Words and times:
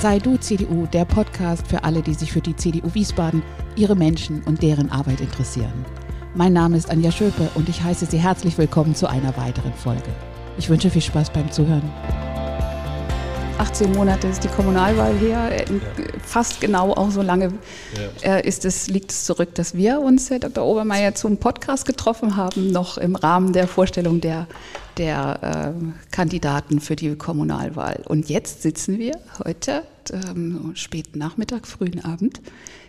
Sei 0.00 0.20
du 0.20 0.36
CDU, 0.36 0.86
der 0.86 1.04
Podcast 1.04 1.66
für 1.66 1.82
alle, 1.82 2.02
die 2.02 2.14
sich 2.14 2.30
für 2.30 2.40
die 2.40 2.54
CDU 2.54 2.94
Wiesbaden, 2.94 3.42
ihre 3.74 3.96
Menschen 3.96 4.44
und 4.44 4.62
deren 4.62 4.92
Arbeit 4.92 5.20
interessieren. 5.20 5.84
Mein 6.36 6.52
Name 6.52 6.76
ist 6.76 6.88
Anja 6.88 7.10
Schöpe 7.10 7.50
und 7.56 7.68
ich 7.68 7.82
heiße 7.82 8.06
Sie 8.06 8.18
herzlich 8.18 8.56
willkommen 8.58 8.94
zu 8.94 9.08
einer 9.08 9.36
weiteren 9.36 9.74
Folge. 9.74 10.10
Ich 10.56 10.68
wünsche 10.68 10.88
viel 10.88 11.02
Spaß 11.02 11.30
beim 11.30 11.50
Zuhören. 11.50 11.82
18 13.58 13.90
Monate 13.90 14.28
ist 14.28 14.44
die 14.44 14.48
Kommunalwahl 14.48 15.16
her, 15.16 15.50
fast 16.24 16.60
genau 16.60 16.92
auch 16.92 17.10
so 17.10 17.22
lange 17.22 17.52
ja. 18.22 18.36
Äh, 18.36 18.46
ist 18.46 18.64
es, 18.64 18.86
liegt 18.86 19.10
es 19.10 19.24
zurück, 19.24 19.56
dass 19.56 19.74
wir 19.74 20.00
uns, 20.00 20.30
Herr 20.30 20.38
Dr. 20.38 20.64
Obermeier, 20.64 21.16
zum 21.16 21.38
Podcast 21.38 21.86
getroffen 21.86 22.36
haben, 22.36 22.70
noch 22.70 22.98
im 22.98 23.16
Rahmen 23.16 23.52
der 23.52 23.66
Vorstellung 23.66 24.20
der, 24.20 24.46
der 24.98 25.74
äh, 25.78 26.10
Kandidaten 26.10 26.80
für 26.80 26.96
die 26.96 27.14
Kommunalwahl. 27.16 28.02
Und 28.06 28.28
jetzt 28.28 28.62
sitzen 28.62 28.98
wir 28.98 29.18
heute, 29.44 29.84
ähm, 30.12 30.72
späten 30.74 31.18
Nachmittag, 31.18 31.66
frühen 31.66 32.04
Abend, 32.04 32.40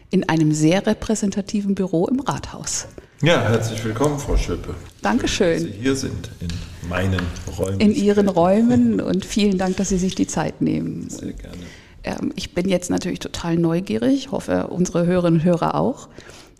in 0.09 0.27
einem 0.27 0.52
sehr 0.52 0.85
repräsentativen 0.85 1.75
Büro 1.75 2.07
im 2.07 2.19
Rathaus. 2.19 2.88
Ja, 3.21 3.49
herzlich 3.49 3.83
willkommen, 3.83 4.17
Frau 4.17 4.38
Schöpe. 4.38 4.73
Dankeschön. 5.02 5.63
Dass 5.63 5.73
Sie 5.73 5.81
hier 5.81 5.95
sind 5.95 6.31
in 6.39 6.89
meinen 6.89 7.21
Räumen. 7.57 7.80
In 7.80 7.93
Ihren 7.93 8.30
Räumen 8.30 9.02
und 9.02 9.25
vielen 9.25 9.57
Dank, 9.57 9.77
dass 9.77 9.89
Sie 9.89 9.97
sich 9.97 10.16
die 10.16 10.27
Zeit 10.27 10.61
nehmen. 10.61 11.09
Sehr 11.09 11.33
gerne. 11.33 11.57
Ähm, 12.03 12.31
ich 12.35 12.53
bin 12.53 12.67
jetzt 12.69 12.89
natürlich 12.89 13.19
total 13.19 13.57
neugierig, 13.57 14.31
hoffe 14.31 14.67
unsere 14.67 15.05
Hörerinnen 15.05 15.41
und 15.41 15.45
Hörer 15.45 15.75
auch, 15.75 16.07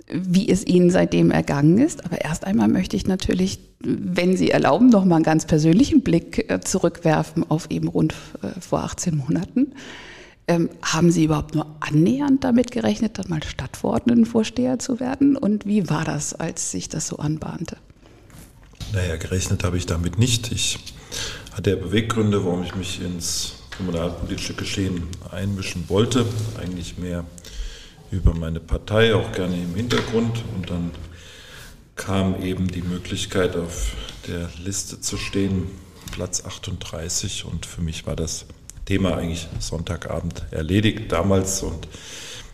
wie 0.10 0.50
es 0.50 0.66
Ihnen 0.66 0.90
seitdem 0.90 1.32
ergangen 1.32 1.78
ist. 1.78 2.06
Aber 2.06 2.22
erst 2.22 2.46
einmal 2.46 2.68
möchte 2.68 2.96
ich 2.96 3.08
natürlich, 3.08 3.60
wenn 3.80 4.36
Sie 4.36 4.52
erlauben, 4.52 4.90
noch 4.90 5.06
mal 5.06 5.18
einen 5.18 5.24
ganz 5.24 5.46
persönlichen 5.46 6.02
Blick 6.02 6.50
äh, 6.50 6.60
zurückwerfen 6.62 7.50
auf 7.50 7.70
eben 7.70 7.88
rund 7.88 8.14
äh, 8.42 8.60
vor 8.60 8.84
18 8.84 9.16
Monaten. 9.16 9.74
Ähm, 10.48 10.70
haben 10.82 11.12
Sie 11.12 11.26
überhaupt 11.26 11.54
nur 11.54 11.68
annähernd 11.80 12.44
damit 12.44 12.72
gerechnet, 12.72 13.20
dann 13.20 13.30
mal 13.30 13.44
Stadtverordnetenvorsteher 13.44 14.80
zu 14.80 15.00
werden? 15.00 15.38
Und 15.38 15.66
wie 15.66 15.90
war 15.90 16.06
das, 16.06 16.34
als 16.34 16.72
sich 16.72 16.90
das 16.90 17.08
so 17.08 17.18
anbahnte? 17.18 17.78
Naja, 18.94 19.18
gerechnet 19.18 19.64
habe 19.64 19.78
ich 19.78 19.86
damit 19.86 20.18
nicht. 20.18 20.52
Ich 20.52 20.80
hatte 21.54 21.70
ja 21.70 21.76
Beweggründe, 21.76 22.44
warum 22.44 22.64
ich 22.64 22.76
mich 22.76 23.00
ins 23.00 23.54
kommunalpolitische 23.78 24.56
Geschehen 24.56 25.04
einmischen 25.32 25.88
wollte. 25.88 26.26
Eigentlich 26.60 26.98
mehr 26.98 27.26
über 28.12 28.34
meine 28.34 28.60
Partei, 28.60 29.16
auch 29.16 29.32
gerne 29.32 29.56
im 29.56 29.76
Hintergrund. 29.76 30.44
Und 30.56 30.70
dann 30.70 30.92
kam 31.96 32.42
eben 32.42 32.68
die 32.68 32.82
Möglichkeit, 32.82 33.56
auf 33.56 33.94
der 34.28 34.50
Liste 34.64 35.02
zu 35.02 35.18
stehen, 35.18 35.68
Platz 36.12 36.44
38. 36.46 37.46
Und 37.46 37.66
für 37.66 37.82
mich 37.82 38.08
war 38.08 38.16
das 38.16 38.46
Thema 38.90 39.18
eigentlich 39.18 39.48
Sonntagabend 39.60 40.46
erledigt 40.50 41.12
damals 41.12 41.62
und 41.62 41.88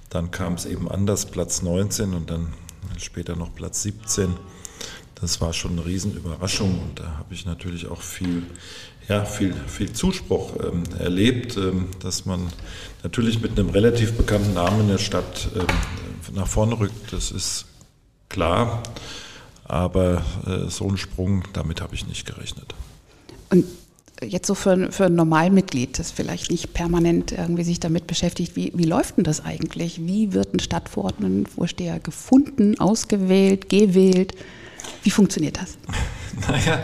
dann 0.10 0.32
kam 0.32 0.56
es 0.56 0.66
eben 0.66 0.92
anders, 0.92 1.28
Platz 1.28 1.62
19 1.62 2.14
und 2.14 2.30
dann 2.30 2.54
später 2.98 3.38
noch 3.38 3.56
Platz 3.56 3.84
17. 3.84 4.34
Das 5.16 5.40
war 5.40 5.54
schon 5.54 5.72
eine 5.72 5.86
Riesenüberraschung 5.86 6.82
und 6.82 7.00
da 7.00 7.20
habe 7.20 7.34
ich 7.34 7.46
natürlich 7.46 7.88
auch 7.88 8.02
viel, 8.02 8.44
ja, 9.08 9.26
viel, 9.26 9.54
viel 9.68 9.94
Zuspruch 9.94 10.54
ähm, 10.64 10.84
erlebt, 11.00 11.58
ähm, 11.58 11.90
dass 12.00 12.26
man 12.26 12.48
natürlich 13.04 13.42
mit 13.42 13.58
einem 13.58 13.70
relativ 13.70 14.14
bekannten 14.14 14.54
Namen 14.54 14.82
in 14.82 14.88
der 14.90 14.98
Stadt 14.98 15.50
ähm, 15.56 16.36
nach 16.36 16.48
vorne 16.48 16.80
rückt. 16.80 17.14
Das 17.14 17.32
ist 17.32 17.66
klar, 18.30 18.82
aber 19.64 20.24
äh, 20.48 20.70
so 20.70 20.88
einen 20.88 20.98
Sprung, 20.98 21.44
damit 21.54 21.82
habe 21.82 21.94
ich 21.94 22.08
nicht 22.08 22.26
gerechnet. 22.26 22.74
Und 23.50 23.66
jetzt 24.24 24.48
so 24.48 24.56
für, 24.56 24.92
für 24.92 25.06
ein 25.06 25.16
Normalmitglied, 25.16 26.00
das 26.00 26.12
vielleicht 26.12 26.50
nicht 26.50 26.74
permanent 26.74 27.32
irgendwie 27.32 27.64
sich 27.64 27.80
damit 27.80 28.08
beschäftigt, 28.08 28.56
wie, 28.56 28.72
wie 28.76 28.86
läuft 28.86 29.18
denn 29.18 29.24
das 29.24 29.44
eigentlich? 29.44 30.06
Wie 30.06 30.34
wird 30.34 30.54
ein 30.54 30.60
Stadtverordnetenvorsteher 30.60 32.00
gefunden, 32.00 32.80
ausgewählt, 32.80 33.70
gewählt? 33.70 34.34
Wie 35.04 35.12
funktioniert 35.12 35.58
das? 35.58 35.78
Naja, 36.50 36.84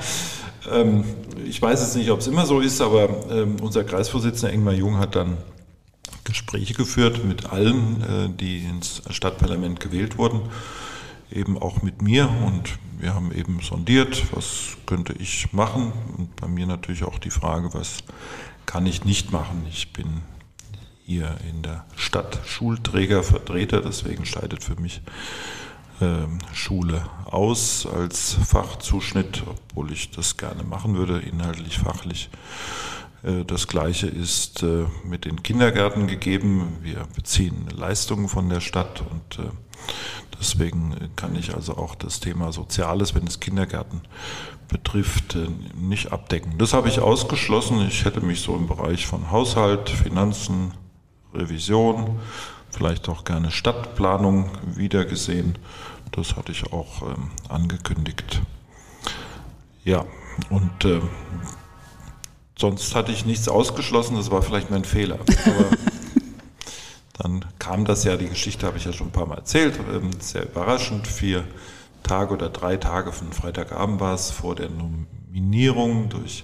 ähm, 0.69 1.03
ich 1.45 1.61
weiß 1.61 1.81
jetzt 1.81 1.95
nicht, 1.95 2.11
ob 2.11 2.19
es 2.19 2.27
immer 2.27 2.45
so 2.45 2.59
ist, 2.59 2.81
aber 2.81 3.09
ähm, 3.31 3.57
unser 3.61 3.83
Kreisvorsitzender 3.83 4.53
Ingmar 4.53 4.73
Jung 4.73 4.97
hat 4.97 5.15
dann 5.15 5.37
Gespräche 6.23 6.73
geführt 6.73 7.23
mit 7.25 7.51
allen, 7.51 8.01
äh, 8.01 8.29
die 8.37 8.59
ins 8.65 9.01
Stadtparlament 9.09 9.79
gewählt 9.79 10.17
wurden 10.17 10.41
eben 11.31 11.57
auch 11.57 11.81
mit 11.81 12.01
mir 12.01 12.29
und 12.45 12.77
wir 12.99 13.15
haben 13.15 13.31
eben 13.31 13.59
sondiert, 13.61 14.23
was 14.35 14.77
könnte 14.85 15.13
ich 15.13 15.53
machen 15.53 15.91
und 16.17 16.35
bei 16.35 16.47
mir 16.47 16.67
natürlich 16.67 17.03
auch 17.03 17.17
die 17.17 17.31
Frage, 17.31 17.73
was 17.73 17.99
kann 18.65 18.85
ich 18.85 19.05
nicht 19.05 19.31
machen. 19.31 19.65
Ich 19.69 19.91
bin 19.93 20.21
hier 21.05 21.37
in 21.49 21.61
der 21.61 21.85
Stadt 21.95 22.39
Schulträger, 22.45 23.23
Vertreter, 23.23 23.81
deswegen 23.81 24.25
scheidet 24.25 24.63
für 24.63 24.79
mich 24.79 25.01
Schule 26.53 27.05
aus 27.25 27.85
als 27.85 28.33
Fachzuschnitt, 28.33 29.43
obwohl 29.47 29.91
ich 29.91 30.11
das 30.11 30.37
gerne 30.37 30.63
machen 30.63 30.95
würde, 30.95 31.19
inhaltlich, 31.19 31.77
fachlich. 31.77 32.29
Äh, 33.23 33.45
das 33.45 33.67
Gleiche 33.67 34.07
ist 34.07 34.63
äh, 34.63 34.85
mit 35.03 35.25
den 35.25 35.43
Kindergärten 35.43 36.07
gegeben. 36.07 36.77
Wir 36.81 37.07
beziehen 37.15 37.67
Leistungen 37.75 38.27
von 38.27 38.49
der 38.49 38.61
Stadt 38.61 39.01
und 39.01 39.39
äh, 39.39 39.49
Deswegen 40.39 41.11
kann 41.15 41.35
ich 41.35 41.53
also 41.53 41.77
auch 41.77 41.93
das 41.93 42.19
Thema 42.19 42.51
Soziales, 42.51 43.13
wenn 43.13 43.27
es 43.27 43.39
Kindergärten 43.39 44.01
betrifft, 44.67 45.37
nicht 45.75 46.11
abdecken. 46.11 46.57
Das 46.57 46.73
habe 46.73 46.87
ich 46.87 46.99
ausgeschlossen. 46.99 47.79
Ich 47.81 48.05
hätte 48.05 48.21
mich 48.21 48.41
so 48.41 48.55
im 48.55 48.65
Bereich 48.65 49.05
von 49.05 49.29
Haushalt, 49.29 49.89
Finanzen, 49.89 50.73
Revision, 51.33 52.19
vielleicht 52.71 53.09
auch 53.09 53.23
gerne 53.23 53.51
Stadtplanung 53.51 54.49
wiedergesehen. 54.65 55.57
Das 56.11 56.35
hatte 56.35 56.51
ich 56.51 56.71
auch 56.71 57.01
ähm, 57.03 57.31
angekündigt. 57.49 58.41
Ja, 59.83 60.05
und 60.49 60.85
äh, 60.85 61.01
sonst 62.57 62.95
hatte 62.95 63.11
ich 63.11 63.25
nichts 63.25 63.47
ausgeschlossen. 63.47 64.15
Das 64.15 64.31
war 64.31 64.41
vielleicht 64.41 64.69
mein 64.71 64.83
Fehler. 64.85 65.19
Aber 65.19 65.65
dann 67.17 67.45
kam 67.59 67.85
das 67.85 68.03
ja, 68.03 68.17
die 68.17 68.29
Geschichte 68.29 68.65
habe 68.65 68.77
ich 68.77 68.85
ja 68.85 68.93
schon 68.93 69.07
ein 69.07 69.13
paar 69.13 69.25
Mal 69.25 69.37
erzählt, 69.37 69.79
ähm, 69.93 70.11
sehr 70.19 70.43
überraschend. 70.43 71.07
Vier 71.07 71.43
Tage 72.03 72.33
oder 72.33 72.49
drei 72.49 72.77
Tage 72.77 73.11
von 73.11 73.31
Freitagabend 73.31 73.99
war 73.99 74.15
es 74.15 74.31
vor 74.31 74.55
der 74.55 74.69
Nominierung 74.69 76.09
durch 76.09 76.43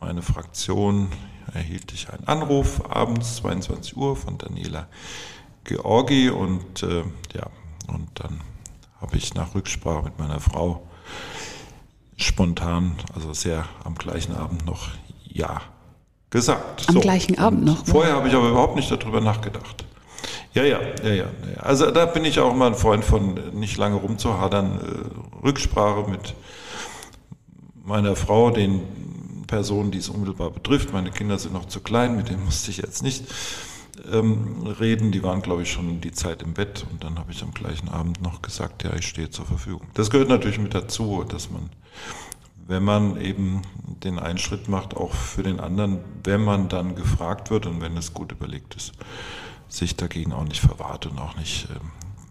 meine 0.00 0.22
Fraktion 0.22 1.08
erhielt 1.52 1.92
ich 1.92 2.08
einen 2.10 2.26
Anruf 2.26 2.90
abends 2.90 3.36
22 3.36 3.96
Uhr 3.96 4.16
von 4.16 4.38
Daniela 4.38 4.88
Georgi 5.70 6.30
und 6.30 6.82
äh, 6.82 7.04
ja 7.34 7.46
und 7.86 8.08
dann 8.14 8.40
habe 9.00 9.16
ich 9.16 9.34
nach 9.34 9.54
Rücksprache 9.54 10.02
mit 10.02 10.18
meiner 10.18 10.40
Frau 10.40 10.82
spontan, 12.16 12.96
also 13.14 13.32
sehr 13.32 13.64
am 13.84 13.94
gleichen 13.94 14.34
Abend 14.36 14.66
noch 14.66 14.88
ja 15.24 15.62
gesagt. 16.30 16.88
Am 16.88 16.94
so. 16.94 17.00
gleichen 17.00 17.38
Abend 17.38 17.64
noch. 17.64 17.86
Ne? 17.86 17.92
Vorher 17.92 18.14
habe 18.14 18.28
ich 18.28 18.34
aber 18.34 18.48
überhaupt 18.50 18.76
nicht 18.76 18.90
darüber 18.90 19.20
nachgedacht. 19.20 19.84
Ja, 20.52 20.64
ja, 20.64 20.80
ja, 21.04 21.12
ja. 21.12 21.26
Also 21.58 21.90
da 21.92 22.06
bin 22.06 22.24
ich 22.24 22.40
auch 22.40 22.54
mal 22.54 22.66
ein 22.66 22.74
Freund 22.74 23.04
von, 23.04 23.34
nicht 23.52 23.76
lange 23.76 23.96
rumzuhadern. 23.96 24.80
Äh, 24.80 25.46
Rücksprache 25.46 26.10
mit 26.10 26.34
meiner 27.84 28.16
Frau, 28.16 28.50
den 28.50 28.82
Personen, 29.46 29.90
die 29.90 29.98
es 29.98 30.08
unmittelbar 30.08 30.50
betrifft. 30.50 30.92
Meine 30.92 31.10
Kinder 31.10 31.38
sind 31.38 31.54
noch 31.54 31.66
zu 31.66 31.80
klein, 31.80 32.16
mit 32.16 32.28
denen 32.28 32.44
musste 32.44 32.70
ich 32.70 32.78
jetzt 32.78 33.02
nicht 33.02 33.24
ähm, 34.10 34.66
reden. 34.66 35.12
Die 35.12 35.22
waren, 35.22 35.42
glaube 35.42 35.62
ich, 35.62 35.72
schon 35.72 36.00
die 36.00 36.12
Zeit 36.12 36.42
im 36.42 36.54
Bett. 36.54 36.86
Und 36.90 37.04
dann 37.04 37.18
habe 37.18 37.32
ich 37.32 37.42
am 37.42 37.52
gleichen 37.52 37.88
Abend 37.88 38.22
noch 38.22 38.42
gesagt, 38.42 38.84
ja, 38.84 38.94
ich 38.94 39.06
stehe 39.06 39.30
zur 39.30 39.46
Verfügung. 39.46 39.86
Das 39.94 40.10
gehört 40.10 40.28
natürlich 40.28 40.58
mit 40.58 40.74
dazu, 40.74 41.24
dass 41.28 41.50
man, 41.50 41.70
wenn 42.66 42.82
man 42.82 43.20
eben 43.20 43.62
den 44.04 44.18
Einschritt 44.18 44.68
macht, 44.68 44.96
auch 44.96 45.12
für 45.12 45.42
den 45.42 45.60
anderen, 45.60 45.98
wenn 46.24 46.42
man 46.42 46.68
dann 46.68 46.94
gefragt 46.94 47.50
wird 47.50 47.66
und 47.66 47.80
wenn 47.80 47.96
es 47.96 48.14
gut 48.14 48.32
überlegt 48.32 48.76
ist, 48.76 48.92
sich 49.68 49.96
dagegen 49.96 50.32
auch 50.32 50.44
nicht 50.44 50.60
verwahrt 50.60 51.06
und 51.06 51.18
auch 51.18 51.36
nicht 51.36 51.68
äh, 51.70 51.78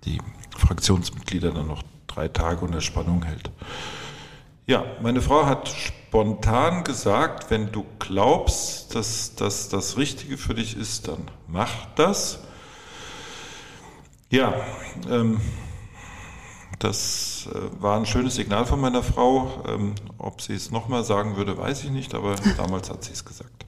die 0.05 0.19
Fraktionsmitglieder 0.57 1.51
dann 1.51 1.67
noch 1.67 1.83
drei 2.07 2.27
Tage 2.27 2.65
unter 2.65 2.81
Spannung 2.81 3.23
hält. 3.23 3.51
Ja, 4.69 4.85
meine 5.01 5.19
Frau 5.19 5.47
hat 5.47 5.67
spontan 5.67 6.83
gesagt, 6.83 7.49
wenn 7.49 7.71
du 7.71 7.83
glaubst, 7.97 8.93
dass 8.93 9.33
das 9.33 9.67
das 9.67 9.97
Richtige 9.97 10.37
für 10.37 10.53
dich 10.53 10.77
ist, 10.77 11.07
dann 11.07 11.23
mach 11.47 11.87
das. 11.95 12.37
Ja, 14.29 14.53
ähm, 15.09 15.41
das 16.77 17.49
äh, 17.51 17.81
war 17.81 17.97
ein 17.97 18.05
schönes 18.05 18.35
Signal 18.35 18.67
von 18.67 18.79
meiner 18.79 19.01
Frau. 19.01 19.63
Ähm, 19.67 19.95
ob 20.19 20.39
sie 20.39 20.53
es 20.53 20.69
nochmal 20.69 21.03
sagen 21.03 21.35
würde, 21.35 21.57
weiß 21.57 21.85
ich 21.85 21.89
nicht, 21.89 22.13
aber 22.13 22.35
damals 22.55 22.91
hat 22.91 23.03
sie 23.03 23.13
es 23.13 23.25
gesagt. 23.25 23.65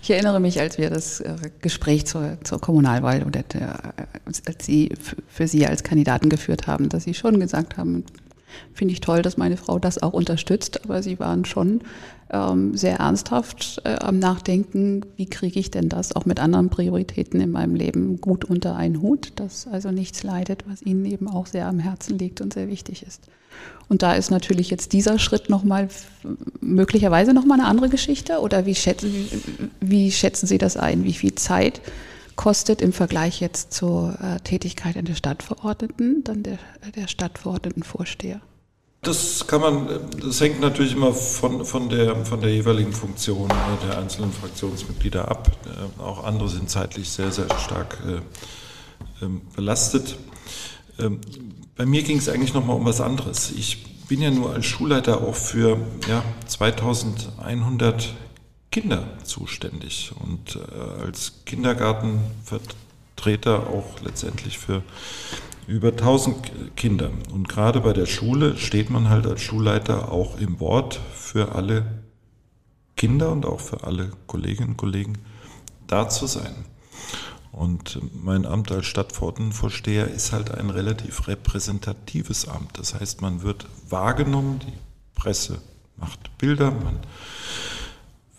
Ich 0.00 0.10
erinnere 0.10 0.40
mich, 0.40 0.58
als 0.58 0.78
wir 0.78 0.88
das 0.88 1.20
äh, 1.20 1.36
Gespräch 1.60 2.06
zur, 2.06 2.38
zur 2.44 2.62
Kommunalwahl 2.62 3.24
oder 3.24 3.42
der, 3.42 3.92
als 4.24 4.64
Sie 4.64 4.90
für 5.28 5.46
Sie 5.46 5.66
als 5.66 5.82
Kandidaten 5.82 6.30
geführt 6.30 6.66
haben, 6.66 6.88
dass 6.88 7.04
Sie 7.04 7.12
schon 7.12 7.40
gesagt 7.40 7.76
haben, 7.76 8.06
Finde 8.72 8.92
ich 8.92 9.00
toll, 9.00 9.22
dass 9.22 9.36
meine 9.36 9.56
Frau 9.56 9.78
das 9.78 10.02
auch 10.02 10.12
unterstützt, 10.12 10.84
aber 10.84 11.02
sie 11.02 11.18
waren 11.18 11.44
schon 11.44 11.80
ähm, 12.30 12.76
sehr 12.76 12.96
ernsthaft 12.98 13.80
äh, 13.84 13.96
am 13.96 14.18
Nachdenken, 14.18 15.02
wie 15.16 15.26
kriege 15.26 15.58
ich 15.58 15.70
denn 15.70 15.88
das 15.88 16.14
auch 16.14 16.26
mit 16.26 16.40
anderen 16.40 16.70
Prioritäten 16.70 17.40
in 17.40 17.50
meinem 17.50 17.74
Leben 17.74 18.20
gut 18.20 18.44
unter 18.44 18.76
einen 18.76 19.02
Hut, 19.02 19.32
dass 19.36 19.66
also 19.66 19.90
nichts 19.90 20.22
leidet, 20.22 20.64
was 20.68 20.82
ihnen 20.82 21.04
eben 21.04 21.28
auch 21.28 21.46
sehr 21.46 21.66
am 21.66 21.78
Herzen 21.78 22.18
liegt 22.18 22.40
und 22.40 22.54
sehr 22.54 22.68
wichtig 22.68 23.02
ist. 23.02 23.28
Und 23.88 24.02
da 24.02 24.14
ist 24.14 24.30
natürlich 24.30 24.70
jetzt 24.70 24.92
dieser 24.92 25.18
Schritt 25.18 25.50
nochmal 25.50 25.88
möglicherweise 26.60 27.34
nochmal 27.34 27.58
eine 27.58 27.68
andere 27.68 27.88
Geschichte 27.88 28.38
oder 28.38 28.64
wie 28.64 28.76
schätzen, 28.76 29.12
wie 29.80 30.12
schätzen 30.12 30.46
Sie 30.46 30.58
das 30.58 30.76
ein? 30.76 31.02
Wie 31.04 31.12
viel 31.12 31.34
Zeit 31.34 31.80
kostet 32.40 32.80
im 32.80 32.94
Vergleich 32.94 33.38
jetzt 33.42 33.74
zur 33.74 34.18
äh, 34.18 34.40
Tätigkeit 34.40 34.96
in 34.96 35.04
der 35.04 35.14
Stadtverordneten, 35.14 36.24
dann 36.24 36.42
der, 36.42 36.56
der 36.96 37.06
Stadtverordnetenvorsteher? 37.06 38.40
Das 39.02 39.46
kann 39.46 39.60
man, 39.60 39.88
das 40.22 40.40
hängt 40.40 40.58
natürlich 40.58 40.94
immer 40.94 41.12
von, 41.12 41.66
von, 41.66 41.90
der, 41.90 42.24
von 42.24 42.40
der 42.40 42.50
jeweiligen 42.50 42.94
Funktion 42.94 43.46
der 43.86 43.98
einzelnen 43.98 44.32
Fraktionsmitglieder 44.32 45.28
ab. 45.28 45.50
Äh, 45.66 46.00
auch 46.00 46.24
andere 46.24 46.48
sind 46.48 46.70
zeitlich 46.70 47.10
sehr, 47.10 47.30
sehr 47.30 47.44
stark 47.58 47.98
äh, 48.08 49.22
ähm, 49.22 49.42
belastet. 49.54 50.16
Ähm, 50.98 51.20
bei 51.76 51.84
mir 51.84 52.02
ging 52.02 52.16
es 52.16 52.30
eigentlich 52.30 52.54
nochmal 52.54 52.76
um 52.76 52.86
was 52.86 53.02
anderes. 53.02 53.50
Ich 53.50 54.06
bin 54.06 54.22
ja 54.22 54.30
nur 54.30 54.54
als 54.54 54.64
Schulleiter 54.64 55.20
auch 55.20 55.34
für 55.34 55.76
ja, 56.08 56.24
2100 56.46 58.14
Kinder 58.70 59.18
zuständig 59.24 60.12
und 60.20 60.56
äh, 60.56 60.60
als 61.04 61.44
Kindergartenvertreter 61.44 63.66
auch 63.66 64.00
letztendlich 64.00 64.58
für 64.58 64.82
über 65.66 65.88
1000 65.88 66.76
Kinder. 66.76 67.10
Und 67.32 67.48
gerade 67.48 67.80
bei 67.80 67.92
der 67.92 68.06
Schule 68.06 68.56
steht 68.56 68.90
man 68.90 69.08
halt 69.08 69.26
als 69.26 69.40
Schulleiter 69.40 70.12
auch 70.12 70.38
im 70.38 70.60
Wort 70.60 71.00
für 71.14 71.54
alle 71.54 72.02
Kinder 72.96 73.32
und 73.32 73.46
auch 73.46 73.60
für 73.60 73.84
alle 73.84 74.12
Kolleginnen 74.26 74.70
und 74.70 74.76
Kollegen 74.76 75.18
da 75.86 76.08
zu 76.08 76.26
sein. 76.26 76.54
Und 77.52 78.00
mein 78.12 78.46
Amt 78.46 78.70
als 78.70 78.86
Stadtpfortenvorsteher 78.86 80.08
ist 80.08 80.32
halt 80.32 80.52
ein 80.52 80.70
relativ 80.70 81.26
repräsentatives 81.26 82.46
Amt. 82.46 82.78
Das 82.78 82.94
heißt, 82.94 83.22
man 83.22 83.42
wird 83.42 83.66
wahrgenommen, 83.88 84.60
die 84.60 84.72
Presse 85.14 85.60
macht 85.96 86.36
Bilder, 86.38 86.70
man 86.70 87.00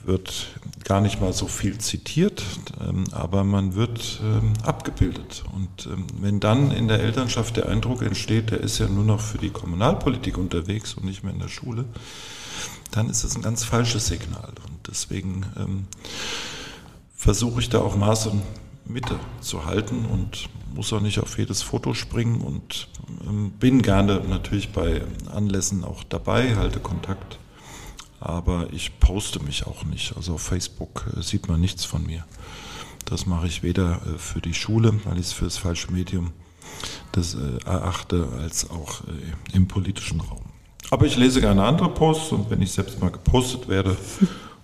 wird 0.05 0.47
gar 0.83 1.01
nicht 1.01 1.21
mal 1.21 1.33
so 1.33 1.47
viel 1.47 1.77
zitiert, 1.77 2.43
ähm, 2.79 3.05
aber 3.11 3.43
man 3.43 3.75
wird 3.75 4.19
ähm, 4.23 4.53
abgebildet. 4.63 5.43
Und 5.53 5.85
ähm, 5.85 6.07
wenn 6.19 6.39
dann 6.39 6.71
in 6.71 6.87
der 6.87 7.01
Elternschaft 7.01 7.57
der 7.57 7.69
Eindruck 7.69 8.01
entsteht, 8.01 8.51
der 8.51 8.61
ist 8.61 8.79
ja 8.79 8.87
nur 8.87 9.03
noch 9.03 9.21
für 9.21 9.37
die 9.37 9.49
Kommunalpolitik 9.49 10.37
unterwegs 10.37 10.93
und 10.95 11.05
nicht 11.05 11.23
mehr 11.23 11.33
in 11.33 11.39
der 11.39 11.47
Schule, 11.47 11.85
dann 12.91 13.09
ist 13.09 13.23
das 13.23 13.35
ein 13.35 13.41
ganz 13.41 13.63
falsches 13.63 14.07
Signal. 14.07 14.53
Und 14.67 14.87
deswegen 14.87 15.45
versuche 17.15 17.61
ich 17.61 17.69
da 17.69 17.79
auch 17.79 17.95
Maß 17.95 18.27
und 18.27 18.41
Mitte 18.85 19.17
zu 19.39 19.65
halten 19.65 20.05
und 20.05 20.49
muss 20.75 20.91
auch 20.91 20.99
nicht 20.99 21.19
auf 21.19 21.37
jedes 21.37 21.61
Foto 21.61 21.93
springen 21.93 22.41
und 22.41 22.89
bin 23.59 23.81
gerne 23.81 24.21
natürlich 24.27 24.73
bei 24.73 25.03
Anlässen 25.33 25.85
auch 25.85 26.03
dabei, 26.03 26.55
halte 26.57 26.79
Kontakt 26.79 27.39
aber 28.21 28.67
ich 28.71 28.99
poste 28.99 29.43
mich 29.43 29.65
auch 29.65 29.83
nicht. 29.83 30.15
Also 30.15 30.35
auf 30.35 30.43
Facebook 30.43 31.05
äh, 31.17 31.21
sieht 31.21 31.49
man 31.49 31.59
nichts 31.59 31.83
von 31.83 32.05
mir. 32.05 32.23
Das 33.05 33.25
mache 33.25 33.47
ich 33.47 33.63
weder 33.63 33.99
äh, 34.05 34.17
für 34.17 34.39
die 34.39 34.53
Schule, 34.53 34.93
weil 35.03 35.15
ich 35.15 35.25
es 35.25 35.33
für 35.33 35.45
das 35.45 35.57
falsche 35.57 35.91
Medium 35.91 36.31
das 37.11 37.33
äh, 37.33 37.57
erachte, 37.65 38.29
als 38.39 38.69
auch 38.69 39.01
im 39.51 39.67
politischen 39.67 40.21
Raum. 40.21 40.43
Aber 40.91 41.05
ich 41.05 41.17
lese 41.17 41.41
gerne 41.41 41.63
andere 41.63 41.89
Posts 41.89 42.31
und 42.31 42.49
wenn 42.49 42.61
ich 42.61 42.71
selbst 42.71 43.01
mal 43.01 43.11
gepostet 43.11 43.67
werde 43.67 43.97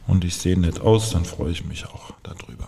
und 0.07 0.23
ich 0.23 0.35
sehe 0.35 0.57
nett 0.57 0.79
aus, 0.79 1.09
dann 1.09 1.25
freue 1.25 1.51
ich 1.51 1.65
mich 1.65 1.85
auch 1.85 2.11
darüber. 2.23 2.67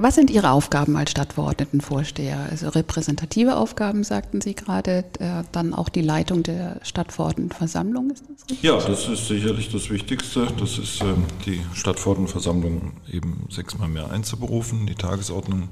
Was 0.00 0.14
sind 0.14 0.30
Ihre 0.30 0.52
Aufgaben 0.52 0.96
als 0.96 1.10
Stadtverordnetenvorsteher? 1.10 2.46
Also 2.48 2.68
repräsentative 2.68 3.56
Aufgaben, 3.56 4.04
sagten 4.04 4.40
Sie 4.40 4.54
gerade, 4.54 5.04
äh, 5.18 5.42
dann 5.50 5.74
auch 5.74 5.88
die 5.88 6.02
Leitung 6.02 6.44
der 6.44 6.78
Stadtverordnetenversammlung, 6.84 8.12
ist 8.12 8.22
das 8.22 8.48
richtig? 8.48 8.62
Ja, 8.62 8.78
das 8.78 9.08
ist 9.08 9.26
sicherlich 9.26 9.72
das 9.72 9.90
Wichtigste. 9.90 10.46
Das 10.56 10.78
ist 10.78 11.00
ähm, 11.00 11.24
die 11.46 11.60
Stadtverordnetenversammlung 11.74 12.92
eben 13.12 13.46
sechsmal 13.50 13.88
mehr 13.88 14.08
einzuberufen, 14.12 14.86
die 14.86 14.94
Tagesordnung 14.94 15.68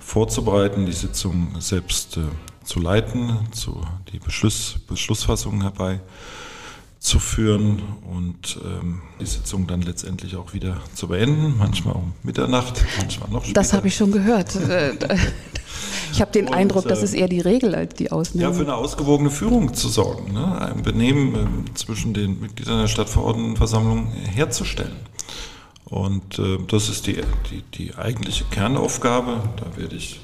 vorzubereiten, 0.00 0.84
die 0.84 0.92
Sitzung 0.92 1.58
selbst 1.58 2.18
äh, 2.18 2.24
zu 2.62 2.78
leiten, 2.78 3.38
zu 3.52 3.80
die 4.12 4.18
Beschluss, 4.18 4.80
Beschlussfassung 4.86 5.62
herbei 5.62 6.00
zu 7.06 7.20
führen 7.20 7.82
und 8.10 8.58
ähm, 8.64 9.00
die 9.20 9.26
Sitzung 9.26 9.68
dann 9.68 9.80
letztendlich 9.80 10.34
auch 10.34 10.54
wieder 10.54 10.80
zu 10.92 11.06
beenden, 11.06 11.54
manchmal 11.56 11.94
um 11.94 12.14
Mitternacht, 12.24 12.84
manchmal 12.98 13.30
noch 13.30 13.44
später. 13.44 13.60
Das 13.60 13.72
habe 13.72 13.86
ich 13.86 13.94
schon 13.94 14.10
gehört. 14.10 14.56
ich 16.12 16.20
habe 16.20 16.32
den 16.32 16.48
und, 16.48 16.54
Eindruck, 16.54 16.88
das 16.88 17.04
ist 17.04 17.14
eher 17.14 17.28
die 17.28 17.38
Regel 17.38 17.76
als 17.76 17.94
die 17.94 18.10
Ausnahme. 18.10 18.42
Ja, 18.42 18.52
für 18.52 18.62
eine 18.62 18.74
ausgewogene 18.74 19.30
Führung 19.30 19.72
zu 19.72 19.88
sorgen, 19.88 20.32
ne? 20.32 20.60
ein 20.60 20.82
Benehmen 20.82 21.34
äh, 21.68 21.74
zwischen 21.74 22.12
den 22.12 22.40
Mitgliedern 22.40 22.80
der 22.80 22.88
Stadtverordnetenversammlung 22.88 24.10
herzustellen. 24.34 24.96
Und 25.84 26.40
äh, 26.40 26.58
das 26.66 26.88
ist 26.88 27.06
die, 27.06 27.20
die, 27.52 27.62
die 27.74 27.94
eigentliche 27.94 28.46
Kernaufgabe. 28.46 29.42
Da 29.58 29.80
werde 29.80 29.94
ich 29.94 30.20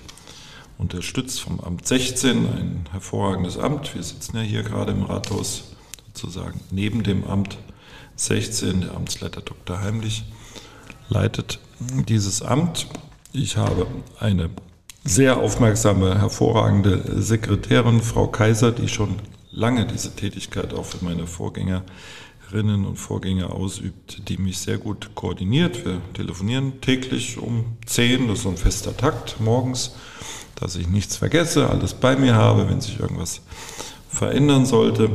unterstützt 0.78 1.42
vom 1.42 1.60
Amt 1.60 1.86
16, 1.86 2.38
ein 2.38 2.88
hervorragendes 2.90 3.56
Amt. 3.56 3.94
Wir 3.94 4.02
sitzen 4.02 4.36
ja 4.36 4.42
hier 4.42 4.64
gerade 4.64 4.90
im 4.90 5.04
Rathaus 5.04 5.71
sozusagen 6.14 6.60
neben 6.70 7.02
dem 7.02 7.24
Amt 7.24 7.58
16, 8.16 8.82
der 8.82 8.94
Amtsleiter 8.94 9.40
Dr. 9.40 9.80
Heimlich, 9.80 10.24
leitet 11.08 11.58
dieses 12.08 12.42
Amt. 12.42 12.86
Ich 13.32 13.56
habe 13.56 13.86
eine 14.20 14.50
sehr 15.04 15.38
aufmerksame, 15.38 16.18
hervorragende 16.18 17.22
Sekretärin, 17.22 18.02
Frau 18.02 18.28
Kaiser, 18.28 18.72
die 18.72 18.88
schon 18.88 19.16
lange 19.50 19.86
diese 19.86 20.14
Tätigkeit 20.14 20.72
auch 20.72 20.84
für 20.84 21.04
meine 21.04 21.26
Vorgängerinnen 21.26 22.86
und 22.86 22.96
Vorgänger 22.96 23.52
ausübt, 23.52 24.28
die 24.28 24.38
mich 24.38 24.58
sehr 24.58 24.78
gut 24.78 25.10
koordiniert. 25.14 25.84
Wir 25.84 26.00
telefonieren 26.14 26.80
täglich 26.80 27.38
um 27.38 27.64
10, 27.86 28.28
das 28.28 28.38
ist 28.38 28.42
so 28.44 28.50
ein 28.50 28.56
fester 28.56 28.96
Takt 28.96 29.40
morgens, 29.40 29.96
dass 30.54 30.76
ich 30.76 30.88
nichts 30.88 31.16
vergesse, 31.16 31.68
alles 31.68 31.94
bei 31.94 32.16
mir 32.16 32.34
habe, 32.34 32.68
wenn 32.68 32.80
sich 32.80 33.00
irgendwas 33.00 33.40
verändern 34.08 34.66
sollte. 34.66 35.10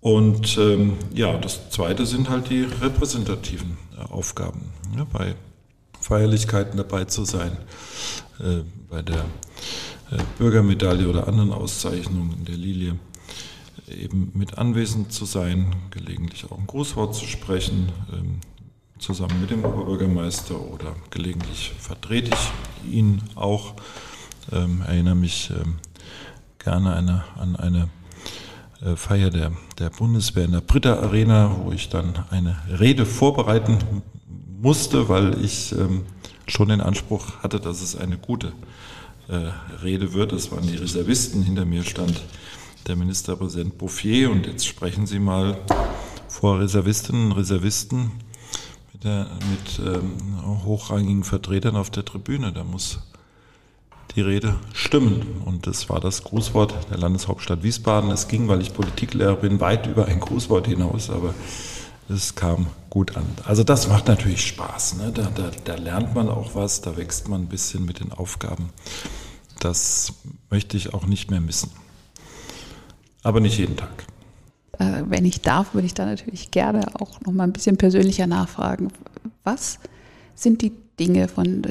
Und 0.00 0.56
ähm, 0.58 0.96
ja, 1.12 1.36
das 1.38 1.70
Zweite 1.70 2.06
sind 2.06 2.28
halt 2.28 2.50
die 2.50 2.62
repräsentativen 2.62 3.76
äh, 3.96 4.02
Aufgaben. 4.02 4.72
Ja, 4.96 5.04
bei 5.04 5.34
Feierlichkeiten 6.00 6.76
dabei 6.76 7.04
zu 7.04 7.24
sein, 7.24 7.56
äh, 8.40 8.62
bei 8.88 9.02
der 9.02 9.24
äh, 10.10 10.22
Bürgermedaille 10.38 11.08
oder 11.08 11.26
anderen 11.26 11.52
Auszeichnungen 11.52 12.44
der 12.44 12.56
Lilie 12.56 12.96
eben 13.88 14.30
mit 14.34 14.58
anwesend 14.58 15.12
zu 15.12 15.24
sein, 15.24 15.74
gelegentlich 15.90 16.44
auch 16.50 16.58
ein 16.58 16.66
Grußwort 16.66 17.14
zu 17.14 17.26
sprechen, 17.26 17.90
ähm, 18.12 18.40
zusammen 18.98 19.40
mit 19.40 19.50
dem 19.50 19.64
Oberbürgermeister 19.64 20.60
oder 20.60 20.94
gelegentlich 21.10 21.72
vertrete 21.78 22.30
ich 22.34 22.92
ihn 22.92 23.22
auch. 23.34 23.74
Ähm, 24.52 24.82
erinnere 24.86 25.14
mich 25.14 25.50
ähm, 25.50 25.76
gerne 26.58 26.94
eine, 26.94 27.24
an 27.36 27.56
eine 27.56 27.78
äh, 27.82 27.97
Feier 28.94 29.30
der, 29.30 29.52
der 29.78 29.90
Bundeswehr 29.90 30.44
in 30.44 30.52
der 30.52 30.60
Britta 30.60 31.00
Arena, 31.00 31.56
wo 31.64 31.72
ich 31.72 31.88
dann 31.88 32.24
eine 32.30 32.56
Rede 32.78 33.06
vorbereiten 33.06 33.78
musste, 34.60 35.08
weil 35.08 35.42
ich 35.44 35.72
ähm, 35.72 36.04
schon 36.46 36.68
den 36.68 36.80
Anspruch 36.80 37.42
hatte, 37.42 37.60
dass 37.60 37.82
es 37.82 37.96
eine 37.96 38.18
gute 38.18 38.52
äh, 39.28 39.50
Rede 39.82 40.12
wird. 40.12 40.32
Das 40.32 40.50
waren 40.52 40.66
die 40.66 40.76
Reservisten. 40.76 41.42
Hinter 41.42 41.64
mir 41.64 41.84
stand 41.84 42.22
der 42.86 42.96
Ministerpräsident 42.96 43.78
Bouffier 43.78 44.30
und 44.30 44.46
jetzt 44.46 44.66
sprechen 44.66 45.06
Sie 45.06 45.18
mal 45.18 45.58
vor 46.28 46.60
Reservistinnen 46.60 47.26
und 47.26 47.32
Reservisten 47.32 48.12
mit, 48.92 49.04
der, 49.04 49.26
mit 49.50 49.86
ähm, 49.86 50.64
hochrangigen 50.64 51.24
Vertretern 51.24 51.76
auf 51.76 51.90
der 51.90 52.04
Tribüne. 52.04 52.52
Da 52.52 52.64
muss 52.64 53.00
die 54.18 54.22
Rede 54.22 54.56
stimmen. 54.72 55.42
Und 55.44 55.68
das 55.68 55.88
war 55.88 56.00
das 56.00 56.24
Grußwort 56.24 56.90
der 56.90 56.98
Landeshauptstadt 56.98 57.62
Wiesbaden. 57.62 58.10
Es 58.10 58.26
ging, 58.26 58.48
weil 58.48 58.60
ich 58.60 58.74
Politiklehrer 58.74 59.36
bin, 59.36 59.60
weit 59.60 59.86
über 59.86 60.06
ein 60.06 60.18
Grußwort 60.18 60.66
hinaus, 60.66 61.08
aber 61.08 61.34
es 62.08 62.34
kam 62.34 62.66
gut 62.90 63.16
an. 63.16 63.24
Also 63.44 63.62
das 63.62 63.86
macht 63.86 64.08
natürlich 64.08 64.44
Spaß. 64.44 64.96
Ne? 64.96 65.12
Da, 65.14 65.30
da, 65.32 65.52
da 65.64 65.76
lernt 65.76 66.16
man 66.16 66.28
auch 66.28 66.56
was, 66.56 66.80
da 66.80 66.96
wächst 66.96 67.28
man 67.28 67.42
ein 67.42 67.46
bisschen 67.46 67.84
mit 67.84 68.00
den 68.00 68.10
Aufgaben. 68.10 68.70
Das 69.60 70.14
möchte 70.50 70.76
ich 70.76 70.94
auch 70.94 71.06
nicht 71.06 71.30
mehr 71.30 71.40
missen. 71.40 71.70
Aber 73.22 73.38
nicht 73.38 73.58
jeden 73.58 73.76
Tag. 73.76 74.04
Äh, 74.80 75.02
wenn 75.08 75.26
ich 75.26 75.42
darf, 75.42 75.74
würde 75.74 75.86
ich 75.86 75.94
da 75.94 76.06
natürlich 76.06 76.50
gerne 76.50 76.92
auch 77.00 77.20
noch 77.20 77.32
mal 77.32 77.44
ein 77.44 77.52
bisschen 77.52 77.76
persönlicher 77.76 78.26
nachfragen. 78.26 78.88
Was 79.44 79.78
sind 80.34 80.62
die 80.62 80.72
Dinge, 80.98 81.28
von, 81.28 81.62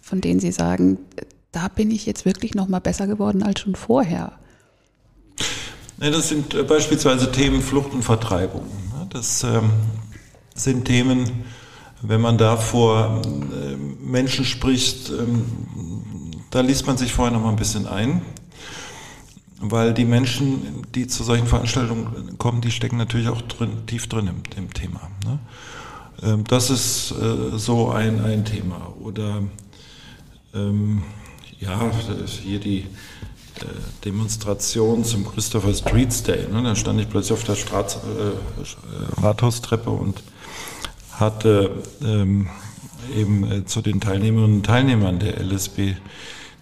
von 0.00 0.20
denen 0.20 0.38
Sie 0.38 0.52
sagen, 0.52 0.98
da 1.52 1.68
bin 1.68 1.90
ich 1.90 2.06
jetzt 2.06 2.24
wirklich 2.24 2.54
noch 2.54 2.68
mal 2.68 2.80
besser 2.80 3.06
geworden 3.06 3.42
als 3.42 3.60
schon 3.60 3.76
vorher. 3.76 4.32
Das 5.98 6.28
sind 6.28 6.54
äh, 6.54 6.62
beispielsweise 6.64 7.30
Themen 7.30 7.62
Flucht 7.62 7.92
und 7.92 8.02
Vertreibung. 8.02 8.66
Das 9.10 9.44
ähm, 9.44 9.70
sind 10.54 10.86
Themen, 10.86 11.44
wenn 12.00 12.20
man 12.20 12.38
da 12.38 12.56
vor 12.56 13.22
äh, 13.24 13.76
Menschen 13.76 14.44
spricht, 14.44 15.10
ähm, 15.10 15.44
da 16.50 16.60
liest 16.60 16.86
man 16.86 16.96
sich 16.96 17.12
vorher 17.12 17.32
noch 17.32 17.42
mal 17.42 17.50
ein 17.50 17.56
bisschen 17.56 17.86
ein, 17.86 18.22
weil 19.60 19.94
die 19.94 20.04
Menschen, 20.04 20.84
die 20.94 21.06
zu 21.06 21.22
solchen 21.22 21.46
Veranstaltungen 21.46 22.36
kommen, 22.36 22.60
die 22.60 22.70
stecken 22.70 22.96
natürlich 22.96 23.28
auch 23.28 23.40
drin, 23.42 23.86
tief 23.86 24.08
drin 24.08 24.26
im, 24.26 24.42
im 24.56 24.72
Thema. 24.74 25.10
Ne? 25.24 25.38
Ähm, 26.22 26.44
das 26.44 26.70
ist 26.70 27.12
äh, 27.12 27.56
so 27.56 27.90
ein, 27.90 28.24
ein 28.24 28.44
Thema. 28.44 28.92
Oder 29.00 29.42
ähm, 30.54 31.02
ja, 31.62 31.90
hier 32.42 32.58
die 32.58 32.80
äh, 32.80 32.84
Demonstration 34.04 35.04
zum 35.04 35.26
Christopher 35.26 35.72
Streets 35.72 36.22
Day. 36.22 36.46
Ne? 36.50 36.62
Dann 36.62 36.76
stand 36.76 37.00
ich 37.00 37.08
plötzlich 37.08 37.32
auf 37.32 37.44
der 37.44 37.54
Straß, 37.54 37.96
äh, 37.96 39.20
Rathaustreppe 39.20 39.90
und 39.90 40.22
hatte 41.12 41.70
ähm, 42.04 42.48
eben 43.16 43.50
äh, 43.50 43.64
zu 43.64 43.80
den 43.80 44.00
Teilnehmerinnen 44.00 44.58
und 44.58 44.66
Teilnehmern 44.66 45.18
der 45.18 45.40
LSB 45.40 45.94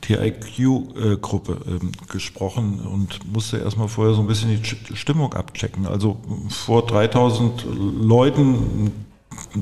TIQ-Gruppe 0.02 1.59
ähm, 1.66 1.92
gesprochen 2.09 2.80
und 2.80 3.30
musste 3.33 3.59
erstmal 3.59 3.88
vorher 3.88 4.14
so 4.14 4.23
ein 4.23 4.26
bisschen 4.26 4.61
die 4.61 4.97
Stimmung 4.97 5.35
abchecken. 5.35 5.87
Also 5.87 6.19
vor 6.49 6.87
3000 6.87 7.64
Leuten 8.00 8.92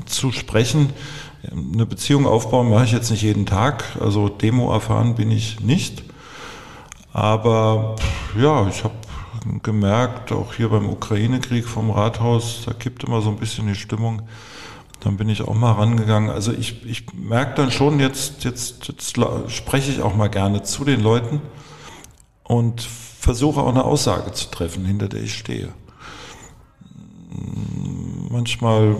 zu 0.05 0.31
sprechen, 0.31 0.91
eine 1.51 1.85
Beziehung 1.85 2.25
aufbauen 2.25 2.69
mache 2.69 2.85
ich 2.85 2.91
jetzt 2.91 3.11
nicht 3.11 3.21
jeden 3.21 3.45
Tag, 3.45 3.83
also 3.99 4.29
Demo 4.29 4.71
erfahren 4.71 5.15
bin 5.15 5.31
ich 5.31 5.59
nicht. 5.61 6.03
Aber 7.13 7.95
ja, 8.39 8.67
ich 8.67 8.83
habe 8.83 8.95
gemerkt, 9.63 10.31
auch 10.31 10.53
hier 10.53 10.69
beim 10.69 10.89
Ukraine-Krieg 10.89 11.65
vom 11.65 11.91
Rathaus, 11.91 12.63
da 12.65 12.73
kippt 12.73 13.03
immer 13.03 13.21
so 13.21 13.29
ein 13.29 13.37
bisschen 13.37 13.67
die 13.67 13.75
Stimmung. 13.75 14.23
Dann 14.99 15.15
bin 15.15 15.29
ich 15.29 15.41
auch 15.41 15.55
mal 15.55 15.71
rangegangen. 15.71 16.29
Also 16.29 16.51
ich, 16.51 16.85
ich 16.85 17.13
merke 17.13 17.55
dann 17.55 17.71
schon, 17.71 17.99
jetzt, 17.99 18.43
jetzt, 18.43 18.87
jetzt 18.89 19.17
spreche 19.47 19.91
ich 19.91 20.01
auch 20.01 20.15
mal 20.15 20.27
gerne 20.27 20.63
zu 20.63 20.83
den 20.83 21.01
Leuten 21.01 21.41
und 22.43 22.81
versuche 22.81 23.61
auch 23.61 23.69
eine 23.69 23.85
Aussage 23.85 24.33
zu 24.33 24.49
treffen, 24.49 24.83
hinter 24.85 25.07
der 25.07 25.23
ich 25.23 25.37
stehe. 25.37 25.69
Manchmal 28.29 28.97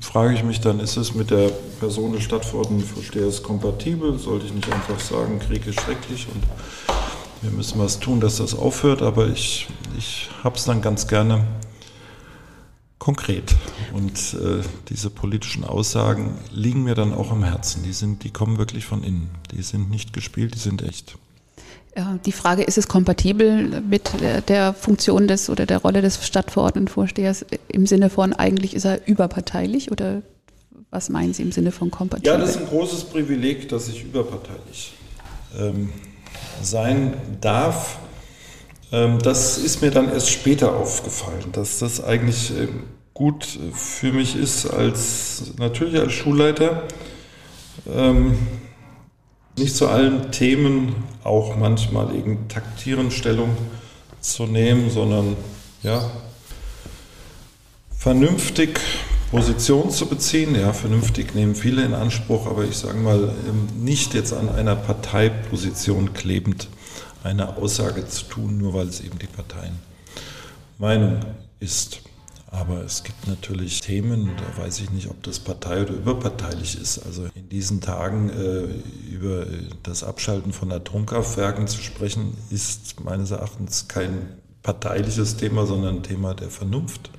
frage 0.00 0.34
ich 0.34 0.42
mich 0.42 0.60
dann, 0.60 0.80
ist 0.80 0.96
es 0.96 1.14
mit 1.14 1.30
der 1.30 1.48
Person 1.80 2.12
des 2.12 2.22
Stadtverordnetenvorstehers 2.22 3.42
kompatibel? 3.42 4.18
Sollte 4.18 4.46
ich 4.46 4.54
nicht 4.54 4.70
einfach 4.72 4.98
sagen, 5.00 5.38
Krieg 5.38 5.66
ist 5.66 5.80
schrecklich 5.80 6.26
und 6.32 6.42
wir 7.42 7.50
müssen 7.50 7.78
was 7.78 8.00
tun, 8.00 8.20
dass 8.20 8.36
das 8.36 8.54
aufhört? 8.54 9.02
Aber 9.02 9.28
ich, 9.28 9.68
ich 9.98 10.30
habe 10.42 10.56
es 10.56 10.64
dann 10.64 10.80
ganz 10.82 11.06
gerne 11.06 11.46
konkret. 12.98 13.54
Und 13.92 14.34
äh, 14.34 14.62
diese 14.88 15.10
politischen 15.10 15.64
Aussagen 15.64 16.38
liegen 16.50 16.84
mir 16.84 16.94
dann 16.94 17.12
auch 17.12 17.30
am 17.30 17.44
Herzen. 17.44 17.82
Die, 17.82 17.92
sind, 17.92 18.24
die 18.24 18.30
kommen 18.30 18.56
wirklich 18.56 18.86
von 18.86 19.04
innen. 19.04 19.30
Die 19.52 19.62
sind 19.62 19.90
nicht 19.90 20.12
gespielt, 20.14 20.54
die 20.54 20.58
sind 20.58 20.80
echt. 20.82 21.18
Die 22.24 22.32
Frage, 22.32 22.64
ist 22.64 22.76
es 22.76 22.88
kompatibel 22.88 23.80
mit 23.88 24.10
der 24.48 24.74
Funktion 24.74 25.28
des 25.28 25.48
oder 25.48 25.64
der 25.64 25.78
Rolle 25.78 26.02
des 26.02 26.26
Stadtverordnetenvorstehers 26.26 27.46
im 27.68 27.86
Sinne 27.86 28.10
von, 28.10 28.32
eigentlich 28.32 28.74
ist 28.74 28.84
er 28.84 29.06
überparteilich 29.06 29.92
oder 29.92 30.22
was 30.90 31.08
meinen 31.08 31.34
Sie 31.34 31.42
im 31.42 31.52
Sinne 31.52 31.72
von 31.72 31.90
kompatibel? 31.90 32.32
Ja, 32.32 32.38
das 32.38 32.50
ist 32.50 32.62
ein 32.62 32.66
großes 32.66 33.04
Privileg, 33.04 33.68
dass 33.68 33.88
ich 33.88 34.04
überparteilich 34.04 34.94
ähm, 35.58 35.92
sein 36.62 37.14
darf. 37.40 37.98
Ähm, 38.92 39.18
das 39.20 39.58
ist 39.58 39.82
mir 39.82 39.90
dann 39.90 40.08
erst 40.08 40.30
später 40.30 40.74
aufgefallen, 40.74 41.44
dass 41.52 41.78
das 41.80 42.02
eigentlich 42.02 42.50
äh, 42.52 42.68
gut 43.12 43.46
für 43.72 44.12
mich 44.12 44.36
ist, 44.36 44.66
als 44.66 45.54
natürlich 45.58 46.00
als 46.00 46.12
Schulleiter. 46.12 46.82
Nicht 49.56 49.76
zu 49.76 49.88
allen 49.88 50.32
Themen 50.32 50.94
auch 51.22 51.56
manchmal 51.56 52.14
eben 52.14 52.48
taktieren 52.48 53.10
Stellung 53.10 53.56
zu 54.20 54.46
nehmen, 54.46 54.90
sondern 54.90 55.36
ja, 55.82 56.10
vernünftig 57.96 58.80
Position 59.30 59.90
zu 59.90 60.06
beziehen. 60.06 60.54
Ja, 60.54 60.72
vernünftig 60.72 61.34
nehmen 61.34 61.54
viele 61.54 61.84
in 61.84 61.94
Anspruch, 61.94 62.46
aber 62.46 62.64
ich 62.64 62.76
sage 62.76 62.98
mal, 62.98 63.32
ähm, 63.48 63.84
nicht 63.84 64.14
jetzt 64.14 64.32
an 64.32 64.48
einer 64.48 64.76
Parteiposition 64.76 66.14
klebend 66.14 66.68
eine 67.22 67.56
Aussage 67.56 68.06
zu 68.06 68.24
tun, 68.26 68.58
nur 68.58 68.74
weil 68.74 68.88
es 68.88 69.00
eben 69.00 69.18
die 69.18 69.28
Parteienmeinung 70.78 71.20
ist. 71.60 72.00
Aber 72.54 72.84
es 72.84 73.02
gibt 73.02 73.26
natürlich 73.26 73.80
Themen, 73.80 74.30
da 74.36 74.62
weiß 74.62 74.78
ich 74.80 74.90
nicht, 74.90 75.10
ob 75.10 75.20
das 75.24 75.40
partei- 75.40 75.82
oder 75.82 75.94
überparteilich 75.94 76.80
ist. 76.80 77.04
Also 77.04 77.26
in 77.34 77.48
diesen 77.48 77.80
Tagen 77.80 78.30
äh, 78.30 79.12
über 79.12 79.46
das 79.82 80.04
Abschalten 80.04 80.52
von 80.52 80.70
Atomkraftwerken 80.70 81.66
zu 81.66 81.82
sprechen, 81.82 82.36
ist 82.50 83.02
meines 83.04 83.32
Erachtens 83.32 83.88
kein 83.88 84.38
parteiliches 84.62 85.36
Thema, 85.36 85.66
sondern 85.66 85.96
ein 85.96 86.02
Thema 86.04 86.34
der 86.34 86.48
Vernunft. 86.48 87.10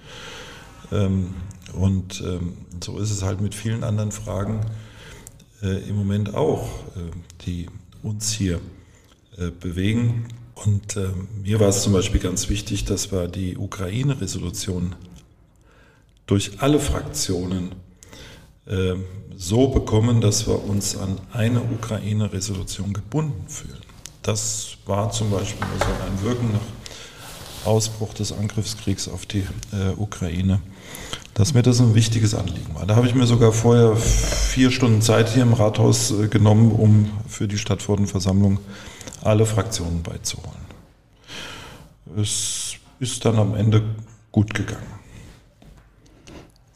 Ähm, 0.93 1.33
und 1.73 2.21
ähm, 2.25 2.53
so 2.81 2.97
ist 2.97 3.11
es 3.11 3.21
halt 3.21 3.41
mit 3.41 3.53
vielen 3.53 3.83
anderen 3.83 4.13
Fragen 4.13 4.61
äh, 5.61 5.89
im 5.89 5.97
Moment 5.97 6.33
auch, 6.33 6.69
äh, 6.95 7.11
die 7.45 7.67
uns 8.03 8.31
hier 8.31 8.61
äh, 9.37 9.51
bewegen. 9.51 10.27
Und 10.53 10.95
äh, 10.95 11.09
mir 11.43 11.59
war 11.59 11.67
es 11.67 11.83
zum 11.83 11.91
Beispiel 11.91 12.21
ganz 12.21 12.47
wichtig, 12.47 12.85
dass 12.85 13.11
wir 13.11 13.27
die 13.27 13.57
Ukraine-Resolution 13.57 14.95
durch 16.25 16.61
alle 16.61 16.79
Fraktionen 16.79 17.71
äh, 18.67 18.95
so 19.37 19.67
bekommen, 19.67 20.21
dass 20.21 20.47
wir 20.47 20.63
uns 20.63 20.97
an 20.97 21.19
eine 21.33 21.61
Ukraine-Resolution 21.61 22.93
gebunden 22.93 23.47
fühlen. 23.47 23.81
Das 24.21 24.77
war 24.85 25.11
zum 25.11 25.29
Beispiel 25.29 25.67
so 25.79 25.85
ein 25.85 26.23
Wirken 26.23 26.51
nach 26.53 27.67
Ausbruch 27.67 28.13
des 28.13 28.31
Angriffskriegs 28.31 29.07
auf 29.07 29.25
die 29.25 29.45
äh, 29.71 29.91
Ukraine, 29.97 30.61
dass 31.33 31.53
mir 31.53 31.63
das 31.63 31.79
ein 31.79 31.95
wichtiges 31.95 32.33
Anliegen 32.33 32.73
war. 32.73 32.85
Da 32.85 32.95
habe 32.95 33.07
ich 33.07 33.15
mir 33.15 33.27
sogar 33.27 33.51
vorher 33.51 33.95
vier 33.95 34.71
Stunden 34.71 35.01
Zeit 35.01 35.29
hier 35.29 35.43
im 35.43 35.53
Rathaus 35.53 36.11
äh, 36.11 36.27
genommen, 36.27 36.71
um 36.71 37.11
für 37.27 37.47
die 37.47 37.57
Stadtverordnetenversammlung 37.57 38.59
alle 39.21 39.45
Fraktionen 39.45 40.01
beizuholen. 40.01 40.65
Es 42.17 42.75
ist 42.99 43.25
dann 43.25 43.37
am 43.37 43.55
Ende 43.55 43.83
gut 44.31 44.53
gegangen. 44.53 45.04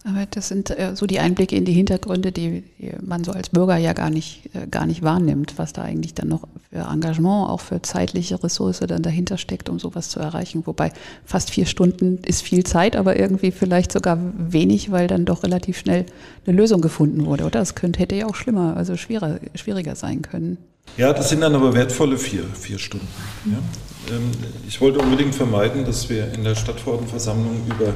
Aber 0.05 0.25
das 0.31 0.47
sind 0.47 0.69
äh, 0.69 0.95
so 0.95 1.05
die 1.05 1.19
Einblicke 1.19 1.55
in 1.55 1.65
die 1.65 1.73
Hintergründe, 1.73 2.31
die, 2.31 2.63
die, 2.79 2.93
man 3.01 3.23
so 3.23 3.31
als 3.31 3.49
Bürger 3.49 3.75
ja 3.75 3.91
gar 3.91 4.09
nicht, 4.09 4.49
äh, 4.53 4.65
gar 4.67 4.85
nicht 4.85 5.01
wahrnimmt, 5.01 5.55
was 5.57 5.73
da 5.73 5.83
eigentlich 5.83 6.13
dann 6.13 6.29
noch 6.29 6.47
für 6.69 6.79
Engagement, 6.89 7.49
auch 7.49 7.59
für 7.59 7.81
zeitliche 7.81 8.41
Ressource 8.41 8.79
dann 8.79 9.03
dahinter 9.03 9.37
steckt, 9.37 9.67
um 9.67 9.77
sowas 9.77 10.09
zu 10.09 10.19
erreichen. 10.19 10.65
Wobei 10.65 10.93
fast 11.25 11.49
vier 11.49 11.65
Stunden 11.65 12.19
ist 12.25 12.43
viel 12.43 12.63
Zeit, 12.63 12.95
aber 12.95 13.19
irgendwie 13.19 13.51
vielleicht 13.51 13.91
sogar 13.91 14.17
wenig, 14.37 14.89
weil 14.91 15.07
dann 15.07 15.25
doch 15.25 15.43
relativ 15.43 15.77
schnell 15.77 16.05
eine 16.45 16.55
Lösung 16.55 16.79
gefunden 16.79 17.25
wurde, 17.25 17.43
oder? 17.43 17.59
Das 17.59 17.75
könnte, 17.75 17.99
hätte 17.99 18.15
ja 18.15 18.27
auch 18.27 18.35
schlimmer, 18.35 18.77
also 18.77 18.95
schwerer, 18.95 19.39
schwieriger 19.55 19.95
sein 19.95 20.21
können. 20.21 20.57
Ja, 20.97 21.11
das 21.11 21.29
sind 21.29 21.41
dann 21.41 21.55
aber 21.55 21.73
wertvolle 21.73 22.17
vier, 22.17 22.43
vier 22.53 22.79
Stunden. 22.79 23.07
Ja. 23.45 24.15
Ähm, 24.15 24.31
ich 24.67 24.79
wollte 24.79 24.99
unbedingt 24.99 25.35
vermeiden, 25.35 25.85
dass 25.85 26.09
wir 26.09 26.33
in 26.33 26.43
der 26.43 26.55
Stadtverordnetenversammlung 26.55 27.61
über 27.67 27.93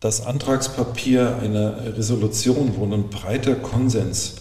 das 0.00 0.24
Antragspapier 0.24 1.38
einer 1.42 1.96
Resolution, 1.96 2.74
wo 2.76 2.84
ein 2.84 3.08
breiter 3.10 3.56
Konsens 3.56 4.36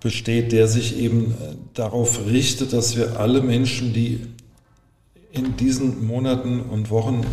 besteht, 0.00 0.52
der 0.52 0.66
sich 0.66 0.98
eben 0.98 1.32
äh, 1.32 1.54
darauf 1.74 2.26
richtet, 2.26 2.72
dass 2.72 2.96
wir 2.96 3.20
alle 3.20 3.40
Menschen, 3.40 3.92
die 3.92 4.20
in 5.30 5.56
diesen 5.56 6.04
Monaten 6.06 6.60
und 6.60 6.90
Wochen 6.90 7.24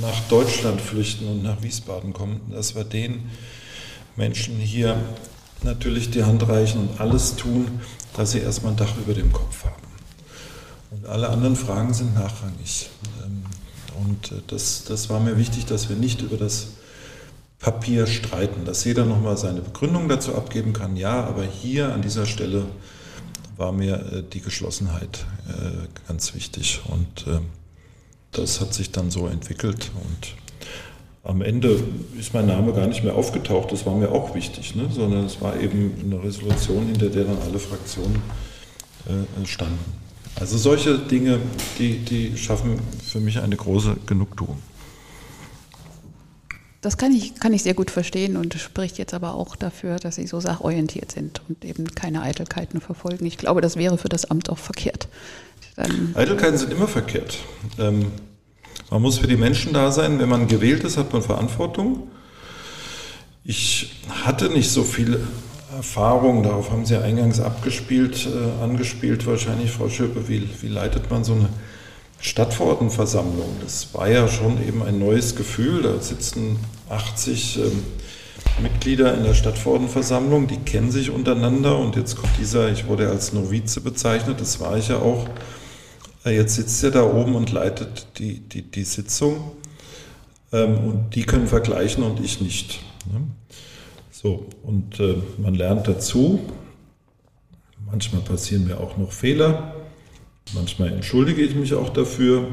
nach 0.00 0.20
Deutschland 0.28 0.80
flüchten 0.80 1.26
und 1.28 1.42
nach 1.42 1.62
Wiesbaden 1.62 2.12
kommen, 2.12 2.40
dass 2.50 2.74
wir 2.74 2.84
den 2.84 3.30
Menschen 4.16 4.56
hier 4.56 4.96
natürlich 5.62 6.10
die 6.10 6.24
Hand 6.24 6.46
reichen 6.46 6.88
und 6.88 7.00
alles 7.00 7.36
tun, 7.36 7.80
dass 8.14 8.32
sie 8.32 8.40
erstmal 8.40 8.72
ein 8.72 8.76
Dach 8.76 8.94
über 8.98 9.14
dem 9.14 9.32
Kopf 9.32 9.64
haben. 9.64 9.82
Und 10.90 11.06
alle 11.06 11.30
anderen 11.30 11.56
Fragen 11.56 11.94
sind 11.94 12.14
nachrangig. 12.14 12.90
Und 14.04 14.32
äh, 14.32 14.42
das, 14.46 14.84
das 14.84 15.10
war 15.10 15.20
mir 15.20 15.36
wichtig, 15.36 15.66
dass 15.66 15.88
wir 15.88 15.96
nicht 15.96 16.22
über 16.22 16.36
das 16.36 16.68
Papier 17.58 18.06
streiten, 18.06 18.64
dass 18.64 18.84
jeder 18.84 19.04
nochmal 19.04 19.36
seine 19.36 19.60
Begründung 19.60 20.08
dazu 20.08 20.34
abgeben 20.34 20.72
kann. 20.72 20.96
Ja, 20.96 21.24
aber 21.24 21.44
hier 21.44 21.92
an 21.94 22.02
dieser 22.02 22.26
Stelle 22.26 22.64
war 23.56 23.72
mir 23.72 23.94
äh, 23.94 24.22
die 24.22 24.40
Geschlossenheit 24.40 25.24
äh, 25.48 25.86
ganz 26.08 26.34
wichtig. 26.34 26.80
Und 26.88 27.26
das 28.32 28.60
hat 28.60 28.72
sich 28.72 28.90
dann 28.90 29.10
so 29.10 29.26
entwickelt. 29.26 29.90
Und 29.94 30.34
am 31.22 31.42
Ende 31.42 31.78
ist 32.18 32.34
mein 32.34 32.46
Name 32.46 32.72
gar 32.72 32.86
nicht 32.86 33.04
mehr 33.04 33.14
aufgetaucht. 33.14 33.70
Das 33.70 33.86
war 33.86 33.94
mir 33.94 34.10
auch 34.10 34.34
wichtig, 34.34 34.74
ne? 34.74 34.88
sondern 34.90 35.26
es 35.26 35.40
war 35.40 35.60
eben 35.60 35.94
eine 36.02 36.22
Resolution, 36.22 36.86
hinter 36.86 37.10
der 37.10 37.24
dann 37.24 37.36
alle 37.46 37.58
Fraktionen 37.58 38.22
standen. 39.44 40.01
Also 40.38 40.58
solche 40.58 40.98
Dinge, 40.98 41.40
die, 41.78 41.98
die 41.98 42.36
schaffen 42.36 42.80
für 43.04 43.20
mich 43.20 43.38
eine 43.38 43.56
große 43.56 43.96
Genugtuung. 44.06 44.58
Das 46.80 46.98
kann 46.98 47.12
ich, 47.12 47.36
kann 47.36 47.52
ich 47.52 47.62
sehr 47.62 47.74
gut 47.74 47.92
verstehen 47.92 48.36
und 48.36 48.54
spricht 48.54 48.98
jetzt 48.98 49.14
aber 49.14 49.34
auch 49.34 49.54
dafür, 49.54 49.96
dass 49.96 50.16
Sie 50.16 50.26
so 50.26 50.40
sachorientiert 50.40 51.12
sind 51.12 51.40
und 51.48 51.64
eben 51.64 51.86
keine 51.94 52.22
Eitelkeiten 52.22 52.80
verfolgen. 52.80 53.24
Ich 53.24 53.38
glaube, 53.38 53.60
das 53.60 53.76
wäre 53.76 53.98
für 53.98 54.08
das 54.08 54.24
Amt 54.24 54.50
auch 54.50 54.58
verkehrt. 54.58 55.06
Dann 55.76 56.10
Eitelkeiten 56.14 56.58
sind 56.58 56.72
immer 56.72 56.88
verkehrt. 56.88 57.38
Ähm, 57.78 58.06
man 58.90 59.00
muss 59.00 59.18
für 59.18 59.28
die 59.28 59.36
Menschen 59.36 59.72
da 59.72 59.92
sein. 59.92 60.18
Wenn 60.18 60.28
man 60.28 60.48
gewählt 60.48 60.82
ist, 60.82 60.96
hat 60.96 61.12
man 61.12 61.22
Verantwortung. 61.22 62.10
Ich 63.44 64.02
hatte 64.24 64.50
nicht 64.50 64.70
so 64.70 64.82
viel 64.82 65.20
Erfahrung, 65.76 66.42
darauf 66.42 66.70
haben 66.70 66.84
Sie 66.84 66.96
eingangs 66.96 67.40
abgespielt, 67.40 68.26
äh, 68.26 68.62
angespielt 68.62 69.26
wahrscheinlich, 69.26 69.70
Frau 69.70 69.88
Schöpe, 69.88 70.28
wie, 70.28 70.48
wie 70.60 70.68
leitet 70.68 71.10
man 71.10 71.24
so 71.24 71.32
eine 71.32 71.48
Stadtverordnetenversammlung? 72.20 73.56
Das 73.62 73.94
war 73.94 74.08
ja 74.08 74.28
schon 74.28 74.62
eben 74.66 74.82
ein 74.82 74.98
neues 74.98 75.34
Gefühl, 75.34 75.82
da 75.82 75.98
sitzen 76.00 76.58
80 76.90 77.58
ähm, 77.58 77.82
Mitglieder 78.62 79.14
in 79.14 79.24
der 79.24 79.34
Stadtverordnetenversammlung, 79.34 80.46
die 80.46 80.58
kennen 80.58 80.90
sich 80.90 81.10
untereinander 81.10 81.78
und 81.78 81.96
jetzt 81.96 82.16
kommt 82.16 82.32
dieser, 82.38 82.70
ich 82.70 82.86
wurde 82.86 83.08
als 83.08 83.32
Novize 83.32 83.80
bezeichnet, 83.80 84.40
das 84.40 84.60
war 84.60 84.76
ich 84.76 84.88
ja 84.88 84.98
auch, 84.98 85.26
äh, 86.26 86.36
jetzt 86.36 86.56
sitzt 86.56 86.84
er 86.84 86.90
da 86.90 87.02
oben 87.02 87.34
und 87.34 87.50
leitet 87.50 88.18
die, 88.18 88.40
die, 88.40 88.62
die 88.62 88.84
Sitzung 88.84 89.52
ähm, 90.52 90.78
und 90.78 91.14
die 91.14 91.24
können 91.24 91.46
vergleichen 91.46 92.04
und 92.04 92.20
ich 92.22 92.42
nicht. 92.42 92.80
Ne? 93.10 93.22
So, 94.22 94.46
und 94.62 95.00
äh, 95.00 95.16
man 95.38 95.54
lernt 95.54 95.88
dazu. 95.88 96.40
Manchmal 97.90 98.22
passieren 98.22 98.66
mir 98.66 98.78
auch 98.78 98.96
noch 98.96 99.10
Fehler. 99.10 99.74
Manchmal 100.54 100.92
entschuldige 100.92 101.42
ich 101.42 101.54
mich 101.56 101.74
auch 101.74 101.88
dafür. 101.88 102.46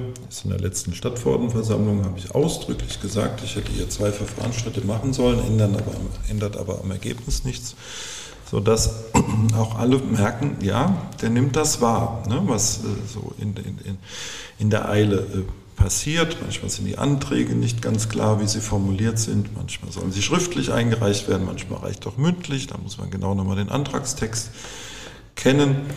in 0.43 0.49
der 0.49 0.59
letzten 0.59 0.93
Stadtverordnetenversammlung 0.93 2.05
habe 2.05 2.17
ich 2.17 2.33
ausdrücklich 2.33 3.01
gesagt, 3.01 3.43
ich 3.43 3.55
hätte 3.55 3.71
hier 3.71 3.89
zwei 3.89 4.11
Verfahrensschritte 4.11 4.81
machen 4.81 5.13
sollen, 5.13 5.39
ändern 5.39 5.75
aber, 5.75 5.93
ändert 6.29 6.57
aber 6.57 6.79
am 6.81 6.89
Ergebnis 6.91 7.43
nichts, 7.43 7.75
sodass 8.49 9.05
auch 9.55 9.77
alle 9.77 9.97
merken, 9.97 10.57
ja, 10.61 11.09
der 11.21 11.29
nimmt 11.29 11.55
das 11.55 11.81
wahr, 11.81 12.23
ne, 12.27 12.41
was 12.45 12.79
äh, 12.79 12.87
so 13.11 13.33
in, 13.37 13.55
in, 13.57 13.97
in 14.59 14.69
der 14.69 14.89
Eile 14.89 15.17
äh, 15.17 15.43
passiert. 15.79 16.37
Manchmal 16.41 16.69
sind 16.69 16.85
die 16.85 16.97
Anträge 16.97 17.55
nicht 17.55 17.81
ganz 17.81 18.09
klar, 18.09 18.41
wie 18.41 18.47
sie 18.47 18.59
formuliert 18.59 19.17
sind. 19.17 19.55
Manchmal 19.55 19.91
sollen 19.91 20.11
sie 20.11 20.21
schriftlich 20.21 20.71
eingereicht 20.71 21.27
werden, 21.27 21.45
manchmal 21.45 21.79
reicht 21.79 22.05
auch 22.05 22.17
mündlich. 22.17 22.67
Da 22.67 22.77
muss 22.77 22.97
man 22.97 23.09
genau 23.09 23.33
nochmal 23.33 23.55
den 23.55 23.69
Antragstext 23.69 24.51
kennen. 25.35 25.87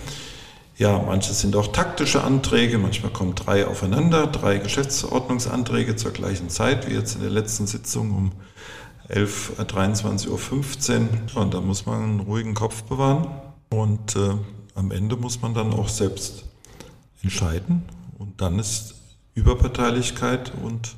Ja, 0.78 0.98
manche 0.98 1.32
sind 1.32 1.54
auch 1.56 1.72
taktische 1.72 2.24
Anträge. 2.24 2.78
Manchmal 2.78 3.12
kommen 3.12 3.34
drei 3.34 3.66
aufeinander, 3.66 4.26
drei 4.26 4.58
Geschäftsordnungsanträge 4.58 5.96
zur 5.96 6.12
gleichen 6.12 6.48
Zeit, 6.48 6.88
wie 6.88 6.94
jetzt 6.94 7.16
in 7.16 7.20
der 7.20 7.30
letzten 7.30 7.66
Sitzung 7.66 8.12
um 8.12 8.32
11, 9.08 9.54
23.15 9.58 11.00
Uhr. 11.34 11.42
Und 11.42 11.54
da 11.54 11.60
muss 11.60 11.84
man 11.86 12.02
einen 12.02 12.20
ruhigen 12.20 12.54
Kopf 12.54 12.84
bewahren. 12.84 13.28
Und 13.68 14.16
äh, 14.16 14.30
am 14.74 14.90
Ende 14.90 15.16
muss 15.16 15.42
man 15.42 15.54
dann 15.54 15.72
auch 15.74 15.88
selbst 15.88 16.44
entscheiden. 17.22 17.82
Und 18.18 18.40
dann 18.40 18.58
ist 18.58 19.01
Überparteilichkeit 19.34 20.52
und 20.62 20.94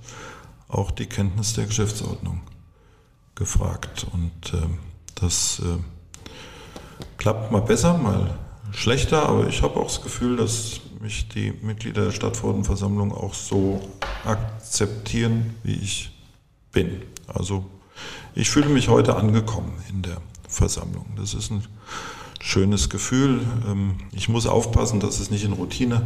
auch 0.68 0.90
die 0.90 1.06
Kenntnis 1.06 1.54
der 1.54 1.66
Geschäftsordnung 1.66 2.40
gefragt. 3.34 4.06
Und 4.12 4.52
äh, 4.54 4.66
das 5.14 5.60
äh, 5.60 5.78
klappt 7.16 7.52
mal 7.52 7.62
besser, 7.62 7.96
mal 7.96 8.38
schlechter, 8.72 9.28
aber 9.28 9.46
ich 9.46 9.62
habe 9.62 9.78
auch 9.78 9.86
das 9.86 10.02
Gefühl, 10.02 10.36
dass 10.36 10.80
mich 11.00 11.28
die 11.28 11.52
Mitglieder 11.62 12.06
der 12.06 12.12
Stadtverordnetenversammlung 12.12 13.12
auch 13.12 13.34
so 13.34 13.80
akzeptieren, 14.24 15.54
wie 15.62 15.74
ich 15.74 16.10
bin. 16.72 17.02
Also 17.26 17.66
ich 18.34 18.50
fühle 18.50 18.68
mich 18.68 18.88
heute 18.88 19.16
angekommen 19.16 19.72
in 19.90 20.02
der 20.02 20.16
Versammlung. 20.48 21.06
Das 21.16 21.34
ist 21.34 21.50
ein 21.50 21.64
schönes 22.44 22.90
Gefühl. 22.90 23.40
Ähm, 23.66 23.94
ich 24.12 24.28
muss 24.28 24.46
aufpassen, 24.46 25.00
dass 25.00 25.18
es 25.18 25.30
nicht 25.30 25.44
in 25.44 25.54
Routine 25.54 26.02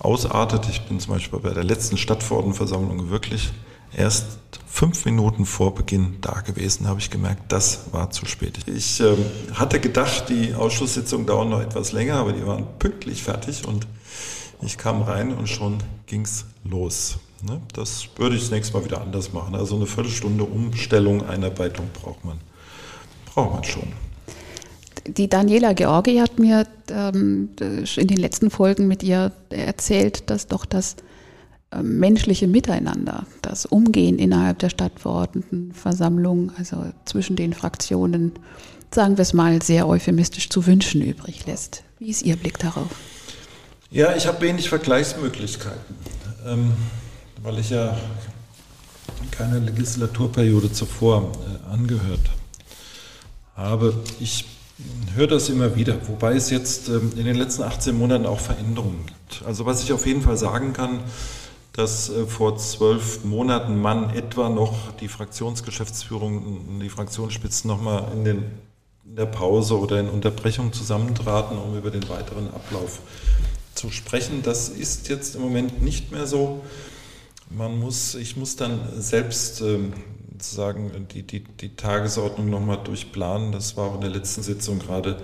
ausartet. 0.00 0.66
Ich 0.70 0.82
bin 0.82 0.98
zum 0.98 1.12
Beispiel 1.12 1.38
bei 1.38 1.50
der 1.50 1.62
letzten 1.62 1.98
Stadtverordnetenversammlung 1.98 3.10
wirklich 3.10 3.52
erst 3.94 4.38
fünf 4.66 5.04
Minuten 5.04 5.44
vor 5.44 5.74
Beginn 5.74 6.16
da 6.22 6.40
gewesen, 6.40 6.88
habe 6.88 6.98
ich 6.98 7.10
gemerkt, 7.10 7.52
das 7.52 7.92
war 7.92 8.10
zu 8.10 8.24
spät. 8.26 8.58
Ich 8.66 8.98
ähm, 9.00 9.24
hatte 9.52 9.78
gedacht, 9.78 10.30
die 10.30 10.54
Ausschusssitzungen 10.54 11.26
dauern 11.26 11.50
noch 11.50 11.60
etwas 11.60 11.92
länger, 11.92 12.16
aber 12.16 12.32
die 12.32 12.44
waren 12.44 12.66
pünktlich 12.78 13.22
fertig 13.22 13.68
und 13.68 13.86
ich 14.62 14.78
kam 14.78 15.02
rein 15.02 15.34
und 15.34 15.48
schon 15.48 15.78
ging 16.06 16.22
es 16.22 16.46
los. 16.64 17.18
Ne? 17.42 17.60
Das 17.74 18.08
würde 18.16 18.36
ich 18.36 18.42
das 18.42 18.50
nächste 18.50 18.72
Mal 18.76 18.84
wieder 18.84 19.02
anders 19.02 19.32
machen. 19.34 19.54
Also 19.54 19.76
eine 19.76 19.86
Viertelstunde 19.86 20.44
Umstellung, 20.44 21.28
Einarbeitung 21.28 21.90
braucht 21.92 22.24
man, 22.24 22.40
braucht 23.26 23.52
man 23.52 23.64
schon 23.64 23.92
die 25.06 25.28
Daniela 25.28 25.72
Georgi 25.72 26.16
hat 26.16 26.38
mir 26.38 26.66
ähm, 26.90 27.50
in 27.58 28.06
den 28.06 28.16
letzten 28.16 28.50
Folgen 28.50 28.86
mit 28.86 29.02
ihr 29.02 29.32
erzählt, 29.50 30.30
dass 30.30 30.46
doch 30.46 30.64
das 30.64 30.96
äh, 31.70 31.82
menschliche 31.82 32.46
Miteinander, 32.46 33.26
das 33.42 33.66
Umgehen 33.66 34.18
innerhalb 34.18 34.58
der 34.60 34.70
Stadtverordnetenversammlung, 34.70 36.52
also 36.56 36.86
zwischen 37.04 37.36
den 37.36 37.52
Fraktionen, 37.52 38.32
sagen 38.92 39.16
wir 39.16 39.22
es 39.22 39.32
mal 39.32 39.60
sehr 39.62 39.88
euphemistisch 39.88 40.48
zu 40.48 40.66
wünschen 40.66 41.02
übrig 41.02 41.46
lässt. 41.46 41.82
Wie 41.98 42.08
ist 42.08 42.22
Ihr 42.22 42.36
Blick 42.36 42.58
darauf? 42.58 42.88
Ja, 43.90 44.16
ich 44.16 44.26
habe 44.26 44.40
wenig 44.40 44.68
Vergleichsmöglichkeiten, 44.68 45.96
ähm, 46.46 46.72
weil 47.42 47.58
ich 47.58 47.70
ja 47.70 47.96
keine 49.30 49.58
Legislaturperiode 49.58 50.72
zuvor 50.72 51.32
äh, 51.32 51.72
angehört 51.72 52.30
habe. 53.56 53.94
Ich 54.20 54.44
höre 55.14 55.26
das 55.26 55.48
immer 55.48 55.76
wieder, 55.76 55.96
wobei 56.08 56.34
es 56.34 56.50
jetzt 56.50 56.88
ähm, 56.88 57.12
in 57.16 57.24
den 57.24 57.36
letzten 57.36 57.62
18 57.62 57.96
Monaten 57.96 58.26
auch 58.26 58.40
Veränderungen 58.40 59.06
gibt. 59.06 59.46
Also 59.46 59.66
was 59.66 59.82
ich 59.82 59.92
auf 59.92 60.06
jeden 60.06 60.22
Fall 60.22 60.36
sagen 60.36 60.72
kann, 60.72 61.00
dass 61.72 62.08
äh, 62.08 62.26
vor 62.26 62.56
zwölf 62.56 63.24
Monaten 63.24 63.80
man 63.80 64.10
etwa 64.10 64.48
noch 64.48 64.92
die 65.00 65.08
Fraktionsgeschäftsführung, 65.08 66.80
die 66.80 66.88
Fraktionsspitzen 66.88 67.68
nochmal 67.68 68.06
in, 68.12 68.26
in 68.26 68.44
der 69.04 69.26
Pause 69.26 69.78
oder 69.78 70.00
in 70.00 70.08
Unterbrechung 70.08 70.72
zusammentraten, 70.72 71.58
um 71.58 71.76
über 71.76 71.90
den 71.90 72.08
weiteren 72.08 72.48
Ablauf 72.48 73.00
zu 73.74 73.90
sprechen. 73.90 74.42
Das 74.42 74.68
ist 74.68 75.08
jetzt 75.08 75.34
im 75.34 75.42
Moment 75.42 75.82
nicht 75.82 76.12
mehr 76.12 76.26
so. 76.26 76.64
Man 77.50 77.78
muss, 77.78 78.14
ich 78.14 78.36
muss 78.36 78.56
dann 78.56 78.80
selbst 78.96 79.60
ähm, 79.60 79.92
sozusagen 80.34 81.06
die, 81.12 81.22
die, 81.22 81.44
die 81.44 81.76
Tagesordnung 81.76 82.50
nochmal 82.50 82.78
durchplanen. 82.82 83.52
Das 83.52 83.76
war 83.76 83.90
auch 83.90 83.94
in 83.94 84.00
der 84.00 84.10
letzten 84.10 84.42
Sitzung 84.42 84.80
gerade 84.80 85.22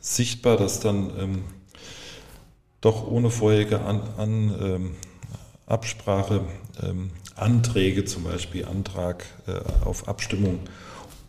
sichtbar, 0.00 0.56
dass 0.56 0.80
dann 0.80 1.12
ähm, 1.18 1.44
doch 2.80 3.06
ohne 3.06 3.30
vorherige 3.30 3.80
an, 3.80 4.02
an, 4.16 4.54
ähm, 4.60 4.96
Absprache 5.66 6.40
ähm, 6.82 7.10
Anträge, 7.36 8.04
zum 8.04 8.24
Beispiel 8.24 8.64
Antrag 8.64 9.24
äh, 9.46 9.84
auf 9.84 10.08
Abstimmung 10.08 10.58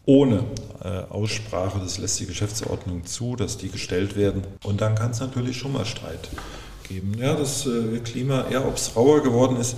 ohne 0.05 0.43
äh, 0.83 0.87
Aussprache, 1.09 1.79
das 1.79 1.99
lässt 1.99 2.19
die 2.19 2.25
Geschäftsordnung 2.25 3.05
zu, 3.05 3.35
dass 3.35 3.57
die 3.57 3.69
gestellt 3.69 4.15
werden. 4.15 4.43
Und 4.63 4.81
dann 4.81 4.95
kann 4.95 5.11
es 5.11 5.19
natürlich 5.19 5.57
schon 5.57 5.73
mal 5.73 5.85
Streit 5.85 6.29
geben. 6.89 7.13
Ja, 7.19 7.35
das 7.35 7.67
äh, 7.67 7.99
Klima, 8.03 8.47
eher 8.49 8.67
ob 8.67 8.77
es 8.77 8.95
rauer 8.95 9.21
geworden 9.21 9.57
ist. 9.57 9.77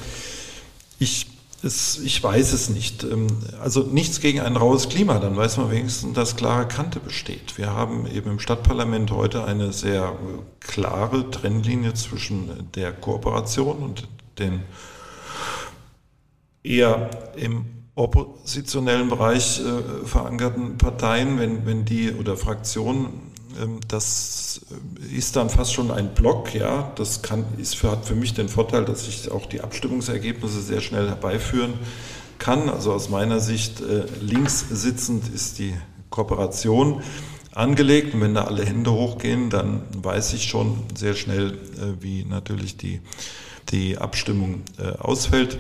Ich 0.98 1.33
es, 1.64 2.00
ich 2.00 2.22
weiß 2.22 2.54
es 2.54 2.70
nicht. 2.70 3.04
Ähm, 3.04 3.28
also 3.62 3.82
nichts 3.82 4.20
gegen 4.20 4.42
ein 4.42 4.56
raues 4.56 4.90
Klima, 4.90 5.20
dann 5.20 5.36
weiß 5.36 5.58
man 5.58 5.72
wenigstens, 5.72 6.14
dass 6.14 6.36
klare 6.36 6.68
Kante 6.68 7.00
besteht. 7.00 7.58
Wir 7.58 7.72
haben 7.72 8.08
eben 8.08 8.32
im 8.32 8.40
Stadtparlament 8.40 9.12
heute 9.12 9.46
eine 9.46 9.74
sehr 9.74 10.16
klare 10.60 11.30
Trennlinie 11.32 11.94
zwischen 11.94 12.72
der 12.76 12.92
Kooperation 12.92 13.78
und 13.78 14.08
den 14.40 14.62
eher 16.64 17.10
im 17.36 17.66
oppositionellen 17.96 19.10
Bereich 19.10 19.60
äh, 19.60 20.06
verankerten 20.06 20.78
Parteien, 20.78 21.38
wenn, 21.38 21.66
wenn 21.66 21.86
die 21.86 22.12
oder 22.12 22.36
Fraktionen 22.38 23.33
das 23.88 24.62
äh, 25.12 25.16
ist 25.16 25.36
dann 25.36 25.50
fast 25.50 25.74
schon 25.74 25.92
ein 25.92 26.14
Block, 26.14 26.54
ja. 26.54 26.92
Das 26.96 27.22
kann, 27.22 27.46
ist 27.58 27.76
für, 27.76 27.92
hat 27.92 28.06
für 28.06 28.16
mich 28.16 28.34
den 28.34 28.50
Vorteil, 28.50 28.86
dass 28.86 29.08
ich 29.08 29.32
auch 29.32 29.46
die 29.46 29.62
Abstimmungsergebnisse 29.62 30.62
sehr 30.62 30.82
schnell 30.82 31.08
herbeiführen 31.08 31.74
kann. 32.40 32.70
Also 32.70 32.94
aus 32.94 33.10
meiner 33.10 33.40
Sicht 33.40 33.82
äh, 33.82 34.06
links 34.22 34.66
sitzend 34.70 35.34
ist 35.34 35.60
die 35.60 35.74
Kooperation 36.10 37.02
angelegt. 37.54 38.14
Und 38.14 38.22
wenn 38.22 38.34
da 38.34 38.46
alle 38.46 38.66
Hände 38.66 38.92
hochgehen, 38.92 39.50
dann 39.50 39.84
weiß 39.96 40.34
ich 40.34 40.46
schon 40.46 40.80
sehr 40.96 41.16
schnell, 41.16 41.54
äh, 41.54 42.02
wie 42.02 42.26
natürlich 42.26 42.78
die, 42.78 43.02
die 43.72 43.98
Abstimmung 43.98 44.64
ausfällt. 45.00 45.58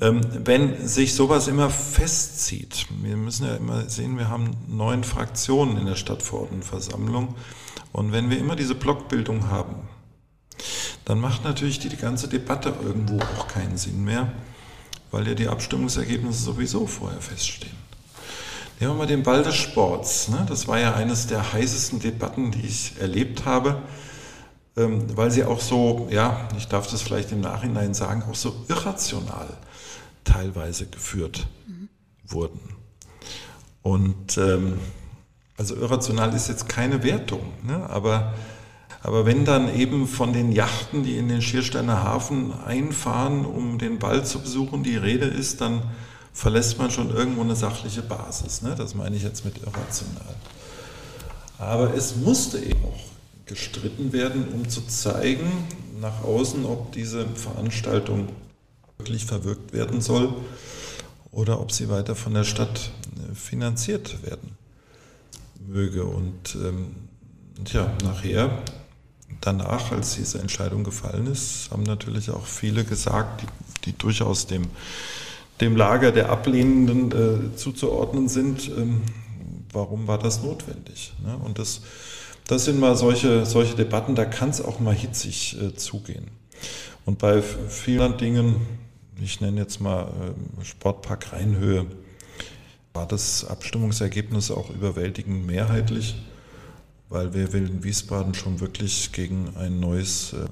Ähm, 0.00 0.20
wenn 0.44 0.86
sich 0.86 1.14
sowas 1.14 1.48
immer 1.48 1.70
festzieht, 1.70 2.86
wir 3.02 3.16
müssen 3.16 3.46
ja 3.46 3.56
immer 3.56 3.88
sehen, 3.88 4.18
wir 4.18 4.28
haben 4.28 4.50
neun 4.68 5.04
Fraktionen 5.04 5.78
in 5.78 5.86
der 5.86 5.94
Stadtverordnetenversammlung 5.94 7.34
und 7.92 8.12
wenn 8.12 8.28
wir 8.28 8.38
immer 8.38 8.56
diese 8.56 8.74
Blockbildung 8.74 9.48
haben, 9.48 9.88
dann 11.06 11.20
macht 11.20 11.44
natürlich 11.44 11.78
die, 11.78 11.96
ganze 11.96 12.28
Debatte 12.28 12.74
irgendwo 12.82 13.18
auch 13.20 13.48
keinen 13.48 13.78
Sinn 13.78 14.04
mehr, 14.04 14.32
weil 15.10 15.26
ja 15.26 15.34
die 15.34 15.48
Abstimmungsergebnisse 15.48 16.42
sowieso 16.42 16.86
vorher 16.86 17.20
feststehen. 17.20 17.76
Nehmen 18.78 18.92
wir 18.92 18.98
mal 18.98 19.06
den 19.06 19.22
Ball 19.22 19.42
des 19.42 19.54
Sports. 19.54 20.28
Ne? 20.28 20.44
Das 20.46 20.68
war 20.68 20.78
ja 20.78 20.94
eines 20.94 21.26
der 21.26 21.54
heißesten 21.54 22.00
Debatten, 22.00 22.50
die 22.50 22.66
ich 22.66 23.00
erlebt 23.00 23.46
habe, 23.46 23.80
ähm, 24.76 25.16
weil 25.16 25.30
sie 25.30 25.44
auch 25.44 25.60
so, 25.60 26.08
ja, 26.10 26.48
ich 26.58 26.68
darf 26.68 26.86
das 26.86 27.00
vielleicht 27.00 27.32
im 27.32 27.40
Nachhinein 27.40 27.94
sagen, 27.94 28.24
auch 28.28 28.34
so 28.34 28.66
irrational 28.68 29.56
teilweise 30.26 30.86
geführt 30.86 31.46
mhm. 31.66 31.88
wurden. 32.26 32.60
Und 33.82 34.36
ähm, 34.36 34.74
also 35.56 35.74
irrational 35.76 36.34
ist 36.34 36.48
jetzt 36.48 36.68
keine 36.68 37.02
Wertung, 37.02 37.40
ne? 37.62 37.88
aber, 37.88 38.34
aber 39.02 39.24
wenn 39.24 39.46
dann 39.46 39.74
eben 39.74 40.06
von 40.06 40.34
den 40.34 40.52
Yachten, 40.52 41.02
die 41.02 41.16
in 41.16 41.28
den 41.28 41.40
Schiersteiner 41.40 42.02
Hafen 42.02 42.52
einfahren, 42.52 43.46
um 43.46 43.78
den 43.78 43.98
Ball 43.98 44.24
zu 44.24 44.40
besuchen, 44.40 44.82
die 44.82 44.96
Rede 44.96 45.26
ist, 45.26 45.62
dann 45.62 45.82
verlässt 46.34 46.78
man 46.78 46.90
schon 46.90 47.10
irgendwo 47.10 47.40
eine 47.40 47.56
sachliche 47.56 48.02
Basis. 48.02 48.60
Ne? 48.60 48.74
Das 48.76 48.94
meine 48.94 49.16
ich 49.16 49.22
jetzt 49.22 49.46
mit 49.46 49.56
irrational. 49.58 50.34
Aber 51.58 51.94
es 51.94 52.16
musste 52.16 52.58
eben 52.58 52.84
auch 52.84 53.46
gestritten 53.46 54.12
werden, 54.12 54.48
um 54.52 54.68
zu 54.68 54.86
zeigen 54.86 55.50
nach 56.00 56.22
außen, 56.22 56.66
ob 56.66 56.92
diese 56.92 57.26
Veranstaltung 57.26 58.28
wirklich 58.98 59.26
verwirkt 59.26 59.72
werden 59.72 60.00
soll 60.00 60.34
oder 61.30 61.60
ob 61.60 61.72
sie 61.72 61.88
weiter 61.88 62.14
von 62.14 62.34
der 62.34 62.44
Stadt 62.44 62.90
äh, 63.16 63.34
finanziert 63.34 64.22
werden 64.22 64.56
möge. 65.66 66.04
Und 66.04 66.56
ähm, 66.56 66.94
ja, 67.66 67.92
nachher, 68.02 68.62
danach, 69.40 69.92
als 69.92 70.16
diese 70.16 70.38
Entscheidung 70.38 70.84
gefallen 70.84 71.26
ist, 71.26 71.70
haben 71.70 71.82
natürlich 71.82 72.30
auch 72.30 72.46
viele 72.46 72.84
gesagt, 72.84 73.42
die, 73.42 73.46
die 73.84 73.98
durchaus 73.98 74.46
dem, 74.46 74.66
dem 75.60 75.76
Lager 75.76 76.12
der 76.12 76.30
Ablehnenden 76.30 77.12
äh, 77.12 77.56
zuzuordnen 77.56 78.28
sind, 78.28 78.68
ähm, 78.68 79.02
warum 79.72 80.06
war 80.06 80.18
das 80.18 80.42
notwendig? 80.42 81.12
Ne? 81.24 81.36
Und 81.44 81.58
das, 81.58 81.82
das 82.46 82.64
sind 82.64 82.78
mal 82.80 82.96
solche, 82.96 83.44
solche 83.46 83.74
Debatten, 83.74 84.14
da 84.14 84.24
kann 84.24 84.50
es 84.50 84.60
auch 84.60 84.80
mal 84.80 84.94
hitzig 84.94 85.56
äh, 85.60 85.74
zugehen. 85.74 86.28
Und 87.04 87.18
bei 87.18 87.42
vielen 87.42 88.16
Dingen, 88.16 88.56
ich 89.20 89.40
nenne 89.40 89.60
jetzt 89.60 89.80
mal 89.80 90.08
äh, 90.60 90.64
Sportpark 90.64 91.32
Rheinhöhe, 91.32 91.86
war 92.92 93.06
das 93.06 93.44
Abstimmungsergebnis 93.44 94.50
auch 94.50 94.70
überwältigend 94.70 95.46
mehrheitlich, 95.46 96.16
weil 97.08 97.34
wir 97.34 97.52
in 97.54 97.84
Wiesbaden 97.84 98.34
schon 98.34 98.60
wirklich 98.60 99.12
gegen 99.12 99.54
ein 99.56 99.80
neues 99.80 100.32
äh, 100.32 100.46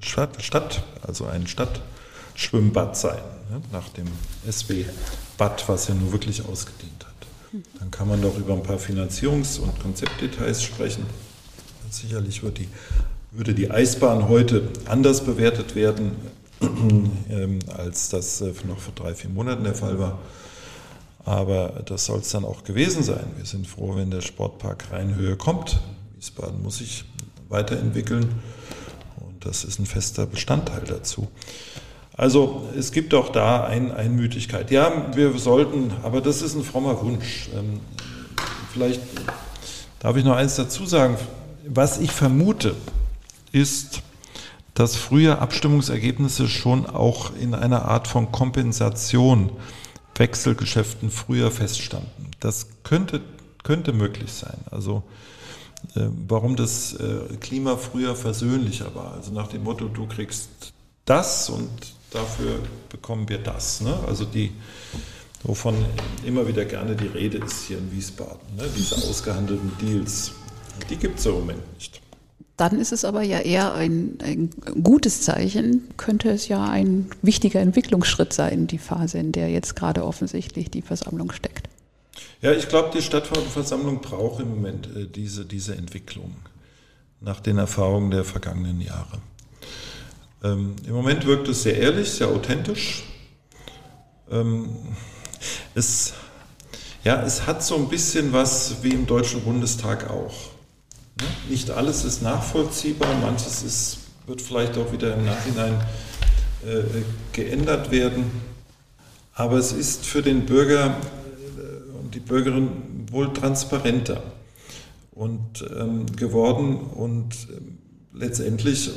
Stadt, 0.00 0.42
Stadt 0.42 0.82
also 1.02 1.26
ein 1.26 1.46
Stadtschwimmbad 1.46 2.96
sein, 2.96 3.18
ne, 3.50 3.60
nach 3.72 3.88
dem 3.90 4.06
SW-Bad, 4.48 5.68
was 5.68 5.88
ja 5.88 5.94
nur 5.94 6.12
wirklich 6.12 6.44
ausgedient 6.44 7.04
hat. 7.04 7.62
Dann 7.78 7.90
kann 7.90 8.08
man 8.08 8.20
doch 8.20 8.36
über 8.36 8.52
ein 8.54 8.62
paar 8.62 8.78
Finanzierungs- 8.78 9.58
und 9.58 9.78
Konzeptdetails 9.80 10.62
sprechen. 10.62 11.06
Sicherlich 11.90 12.42
wird 12.42 12.58
die, 12.58 12.68
würde 13.30 13.54
die 13.54 13.70
Eisbahn 13.70 14.28
heute 14.28 14.68
anders 14.84 15.24
bewertet 15.24 15.74
werden, 15.74 16.12
ähm, 17.30 17.58
als 17.76 18.08
das 18.08 18.40
äh, 18.40 18.52
noch 18.66 18.78
vor 18.78 18.94
drei, 18.94 19.14
vier 19.14 19.30
Monaten 19.30 19.64
der 19.64 19.74
Fall 19.74 19.98
war. 19.98 20.18
Aber 21.24 21.82
das 21.84 22.06
soll 22.06 22.20
es 22.20 22.30
dann 22.30 22.44
auch 22.44 22.64
gewesen 22.64 23.02
sein. 23.02 23.24
Wir 23.36 23.44
sind 23.44 23.66
froh, 23.66 23.96
wenn 23.96 24.10
der 24.10 24.22
Sportpark 24.22 24.90
Rheinhöhe 24.92 25.36
kommt. 25.36 25.78
Wiesbaden 26.16 26.62
muss 26.62 26.78
sich 26.78 27.04
weiterentwickeln 27.48 28.26
und 29.20 29.46
das 29.46 29.64
ist 29.64 29.78
ein 29.78 29.86
fester 29.86 30.26
Bestandteil 30.26 30.82
dazu. 30.86 31.28
Also 32.16 32.68
es 32.76 32.90
gibt 32.90 33.14
auch 33.14 33.28
da 33.28 33.64
ein, 33.64 33.92
Einmütigkeit. 33.92 34.70
Ja, 34.70 35.14
wir 35.14 35.38
sollten, 35.38 35.92
aber 36.02 36.20
das 36.20 36.42
ist 36.42 36.56
ein 36.56 36.64
frommer 36.64 37.00
Wunsch. 37.00 37.48
Ähm, 37.54 37.80
vielleicht 38.72 39.00
darf 40.00 40.16
ich 40.16 40.24
noch 40.24 40.34
eins 40.34 40.56
dazu 40.56 40.84
sagen. 40.84 41.16
Was 41.64 41.98
ich 41.98 42.10
vermute, 42.10 42.74
ist, 43.52 44.02
dass 44.78 44.94
frühe 44.94 45.40
Abstimmungsergebnisse 45.40 46.46
schon 46.46 46.86
auch 46.86 47.32
in 47.34 47.52
einer 47.52 47.86
Art 47.86 48.06
von 48.06 48.30
Kompensation 48.30 49.50
Wechselgeschäften 50.14 51.10
früher 51.10 51.50
feststanden. 51.50 52.30
Das 52.38 52.68
könnte, 52.84 53.20
könnte 53.64 53.92
möglich 53.92 54.32
sein. 54.32 54.58
Also 54.70 55.02
äh, 55.96 56.06
warum 56.28 56.54
das 56.54 56.92
äh, 56.94 57.36
Klima 57.40 57.76
früher 57.76 58.14
versöhnlicher 58.14 58.94
war. 58.94 59.14
Also 59.14 59.32
nach 59.32 59.48
dem 59.48 59.64
Motto, 59.64 59.88
du 59.88 60.06
kriegst 60.06 60.48
das 61.04 61.50
und 61.50 61.70
dafür 62.10 62.60
bekommen 62.88 63.28
wir 63.28 63.38
das. 63.38 63.80
Ne? 63.80 63.98
Also 64.06 64.24
die, 64.24 64.52
wovon 65.42 65.74
immer 66.24 66.46
wieder 66.46 66.64
gerne 66.64 66.94
die 66.94 67.08
Rede 67.08 67.38
ist 67.38 67.64
hier 67.64 67.78
in 67.78 67.90
Wiesbaden, 67.90 68.56
ne? 68.56 68.62
diese 68.76 68.94
ausgehandelten 68.94 69.72
Deals. 69.80 70.30
Die 70.88 70.96
gibt 70.96 71.18
es 71.18 71.26
im 71.26 71.32
Moment 71.32 71.74
nicht. 71.74 72.00
Dann 72.58 72.80
ist 72.80 72.92
es 72.92 73.04
aber 73.04 73.22
ja 73.22 73.38
eher 73.38 73.72
ein, 73.74 74.18
ein, 74.20 74.50
gutes 74.82 75.22
Zeichen, 75.22 75.88
könnte 75.96 76.28
es 76.28 76.48
ja 76.48 76.68
ein 76.68 77.08
wichtiger 77.22 77.60
Entwicklungsschritt 77.60 78.32
sein, 78.32 78.66
die 78.66 78.78
Phase, 78.78 79.18
in 79.18 79.30
der 79.30 79.48
jetzt 79.48 79.76
gerade 79.76 80.04
offensichtlich 80.04 80.68
die 80.68 80.82
Versammlung 80.82 81.30
steckt. 81.30 81.68
Ja, 82.42 82.50
ich 82.50 82.68
glaube, 82.68 82.90
die 82.92 83.00
Stadtversammlung 83.00 84.00
braucht 84.00 84.40
im 84.40 84.50
Moment 84.50 84.88
äh, 84.96 85.06
diese, 85.06 85.46
diese 85.46 85.76
Entwicklung 85.76 86.34
nach 87.20 87.38
den 87.38 87.58
Erfahrungen 87.58 88.10
der 88.10 88.24
vergangenen 88.24 88.80
Jahre. 88.80 89.18
Ähm, 90.42 90.74
Im 90.84 90.94
Moment 90.94 91.26
wirkt 91.26 91.46
es 91.46 91.62
sehr 91.62 91.78
ehrlich, 91.78 92.10
sehr 92.10 92.26
authentisch. 92.26 93.04
Ähm, 94.32 94.68
es, 95.76 96.12
ja, 97.04 97.22
es 97.22 97.46
hat 97.46 97.62
so 97.62 97.76
ein 97.76 97.88
bisschen 97.88 98.32
was 98.32 98.82
wie 98.82 98.90
im 98.90 99.06
Deutschen 99.06 99.42
Bundestag 99.42 100.10
auch. 100.10 100.57
Nicht 101.48 101.70
alles 101.70 102.04
ist 102.04 102.22
nachvollziehbar, 102.22 103.08
manches 103.20 103.62
ist, 103.62 103.98
wird 104.26 104.42
vielleicht 104.42 104.76
auch 104.76 104.92
wieder 104.92 105.14
im 105.14 105.24
Nachhinein 105.24 105.80
äh, 106.66 106.82
geändert 107.32 107.90
werden. 107.90 108.30
Aber 109.34 109.56
es 109.56 109.72
ist 109.72 110.04
für 110.04 110.22
den 110.22 110.46
Bürger 110.46 110.96
äh, 111.56 111.98
und 111.98 112.14
die 112.14 112.20
Bürgerin 112.20 112.70
wohl 113.10 113.32
transparenter 113.32 114.22
und 115.12 115.64
ähm, 115.76 116.06
geworden 116.16 116.76
und 116.76 117.34
äh, 117.34 117.60
letztendlich 118.12 118.90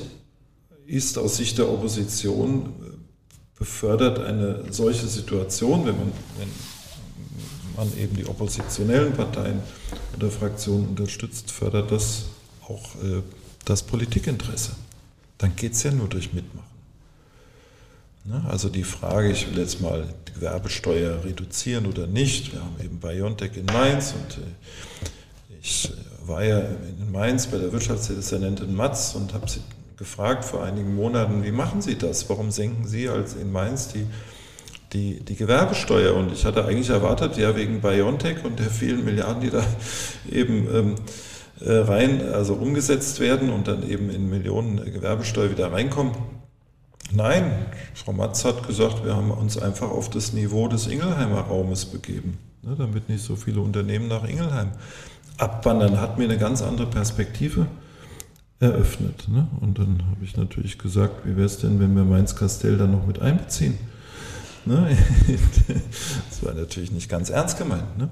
ist 0.85 1.17
aus 1.17 1.37
Sicht 1.37 1.57
der 1.57 1.69
Opposition 1.69 2.65
äh, 2.65 2.91
befördert 3.57 4.19
eine 4.19 4.65
solche 4.71 5.07
Situation, 5.07 5.85
wenn 5.85 5.97
man, 5.97 6.11
wenn 6.37 6.49
man 7.75 7.87
eben 7.97 8.15
die 8.15 8.25
oppositionellen 8.25 9.13
Parteien 9.13 9.61
oder 10.15 10.29
Fraktionen 10.29 10.87
unterstützt, 10.89 11.51
fördert 11.51 11.91
das 11.91 12.25
auch 12.67 12.95
äh, 13.03 13.21
das 13.65 13.83
Politikinteresse. 13.83 14.71
Dann 15.37 15.55
geht 15.55 15.73
es 15.73 15.83
ja 15.83 15.91
nur 15.91 16.07
durch 16.07 16.33
Mitmachen. 16.33 16.69
Ne? 18.25 18.43
Also 18.47 18.69
die 18.69 18.83
Frage, 18.83 19.31
ich 19.31 19.49
will 19.49 19.57
jetzt 19.57 19.81
mal 19.81 20.05
die 20.27 20.33
Gewerbesteuer 20.33 21.23
reduzieren 21.23 21.85
oder 21.85 22.07
nicht. 22.07 22.53
Wir 22.53 22.61
haben 22.61 22.75
eben 22.83 22.99
Biontech 22.99 23.57
in 23.57 23.65
Mainz 23.65 24.13
und 24.13 24.37
äh, 24.37 24.47
ich 25.61 25.89
äh, 25.89 26.27
war 26.27 26.43
ja 26.43 26.59
in 26.59 27.11
Mainz 27.11 27.47
bei 27.47 27.57
der 27.57 27.71
Wirtschaftsdezernentin 27.71 28.75
Matz 28.75 29.15
und 29.15 29.33
habe 29.33 29.49
sie 29.49 29.61
gefragt 29.97 30.45
vor 30.45 30.63
einigen 30.63 30.95
Monaten, 30.95 31.43
wie 31.43 31.51
machen 31.51 31.81
Sie 31.81 31.95
das? 31.95 32.27
Warum 32.27 32.49
senken 32.49 32.87
Sie 32.87 33.07
als 33.07 33.35
in 33.35 33.51
Mainz 33.51 33.89
die 33.89 34.05
die, 34.93 35.19
die 35.19 35.35
Gewerbesteuer. 35.35 36.15
Und 36.15 36.31
ich 36.31 36.45
hatte 36.45 36.65
eigentlich 36.65 36.89
erwartet, 36.89 37.37
ja, 37.37 37.55
wegen 37.55 37.81
BioNTech 37.81 38.43
und 38.43 38.59
der 38.59 38.69
vielen 38.69 39.05
Milliarden, 39.05 39.41
die 39.41 39.49
da 39.49 39.63
eben 40.31 40.67
ähm, 40.73 40.95
äh, 41.61 41.73
rein, 41.73 42.21
also 42.33 42.53
umgesetzt 42.53 43.19
werden 43.19 43.49
und 43.51 43.67
dann 43.67 43.87
eben 43.87 44.09
in 44.09 44.29
Millionen 44.29 44.83
Gewerbesteuer 44.83 45.51
wieder 45.51 45.71
reinkommen. 45.71 46.13
Nein, 47.13 47.51
Frau 47.93 48.13
Matz 48.13 48.45
hat 48.45 48.65
gesagt, 48.67 49.03
wir 49.03 49.15
haben 49.15 49.31
uns 49.31 49.57
einfach 49.57 49.89
auf 49.89 50.09
das 50.09 50.33
Niveau 50.33 50.67
des 50.67 50.87
Ingelheimer 50.87 51.41
Raumes 51.41 51.85
begeben, 51.85 52.37
ne, 52.61 52.75
damit 52.77 53.09
nicht 53.09 53.23
so 53.23 53.35
viele 53.35 53.59
Unternehmen 53.59 54.07
nach 54.07 54.23
Ingelheim 54.23 54.71
abwandern. 55.37 55.99
Hat 55.99 56.17
mir 56.17 56.23
eine 56.25 56.37
ganz 56.37 56.61
andere 56.61 56.87
Perspektive 56.87 57.67
eröffnet. 58.61 59.27
Ne? 59.27 59.47
Und 59.59 59.79
dann 59.79 60.03
habe 60.09 60.23
ich 60.23 60.37
natürlich 60.37 60.77
gesagt, 60.77 61.25
wie 61.25 61.35
wäre 61.35 61.47
es 61.47 61.57
denn, 61.57 61.79
wenn 61.79 61.95
wir 61.95 62.03
Mainz-Kastell 62.03 62.77
dann 62.77 62.91
noch 62.91 63.05
mit 63.05 63.19
einbeziehen? 63.19 63.77
Ne? 64.65 64.97
Das 66.29 66.43
war 66.43 66.53
natürlich 66.53 66.91
nicht 66.91 67.09
ganz 67.09 67.29
ernst 67.29 67.57
gemeint. 67.57 67.97
Ne? 67.97 68.09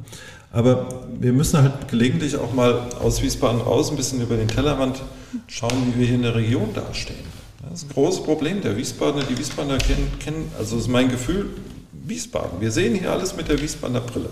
Aber 0.51 0.87
wir 1.19 1.33
müssen 1.33 1.61
halt 1.61 1.87
gelegentlich 1.87 2.35
auch 2.35 2.53
mal 2.53 2.89
aus 3.01 3.21
Wiesbaden 3.21 3.61
raus 3.61 3.89
ein 3.89 3.97
bisschen 3.97 4.21
über 4.21 4.35
den 4.35 4.47
Tellerrand 4.47 5.01
schauen, 5.47 5.93
wie 5.93 5.99
wir 5.99 6.05
hier 6.05 6.15
in 6.15 6.23
der 6.23 6.35
Region 6.35 6.73
dastehen. 6.73 7.17
Das 7.61 7.83
ist 7.83 7.89
ein 7.89 7.93
großes 7.93 8.23
Problem. 8.23 8.61
Der 8.61 8.77
Wiesbadener, 8.77 9.25
die 9.25 9.37
Wiesbadener 9.37 9.77
kennen, 9.77 10.11
kennen, 10.19 10.51
also 10.57 10.77
ist 10.77 10.87
mein 10.87 11.09
Gefühl, 11.09 11.47
Wiesbaden. 11.91 12.61
Wir 12.61 12.71
sehen 12.71 12.95
hier 12.95 13.11
alles 13.11 13.35
mit 13.35 13.47
der 13.47 13.61
Wiesbadener 13.61 14.01
Brille. 14.01 14.29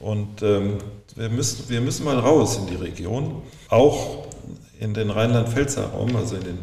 Und 0.00 0.42
ähm, 0.42 0.78
wir, 1.16 1.28
müssen, 1.28 1.68
wir 1.68 1.80
müssen 1.80 2.04
mal 2.04 2.18
raus 2.18 2.58
in 2.58 2.66
die 2.68 2.76
Region, 2.76 3.42
auch 3.68 4.26
in 4.78 4.94
den 4.94 5.10
Rheinland-Pfälzer 5.10 5.86
Raum, 5.86 6.14
also 6.14 6.36
in 6.36 6.44
den 6.44 6.58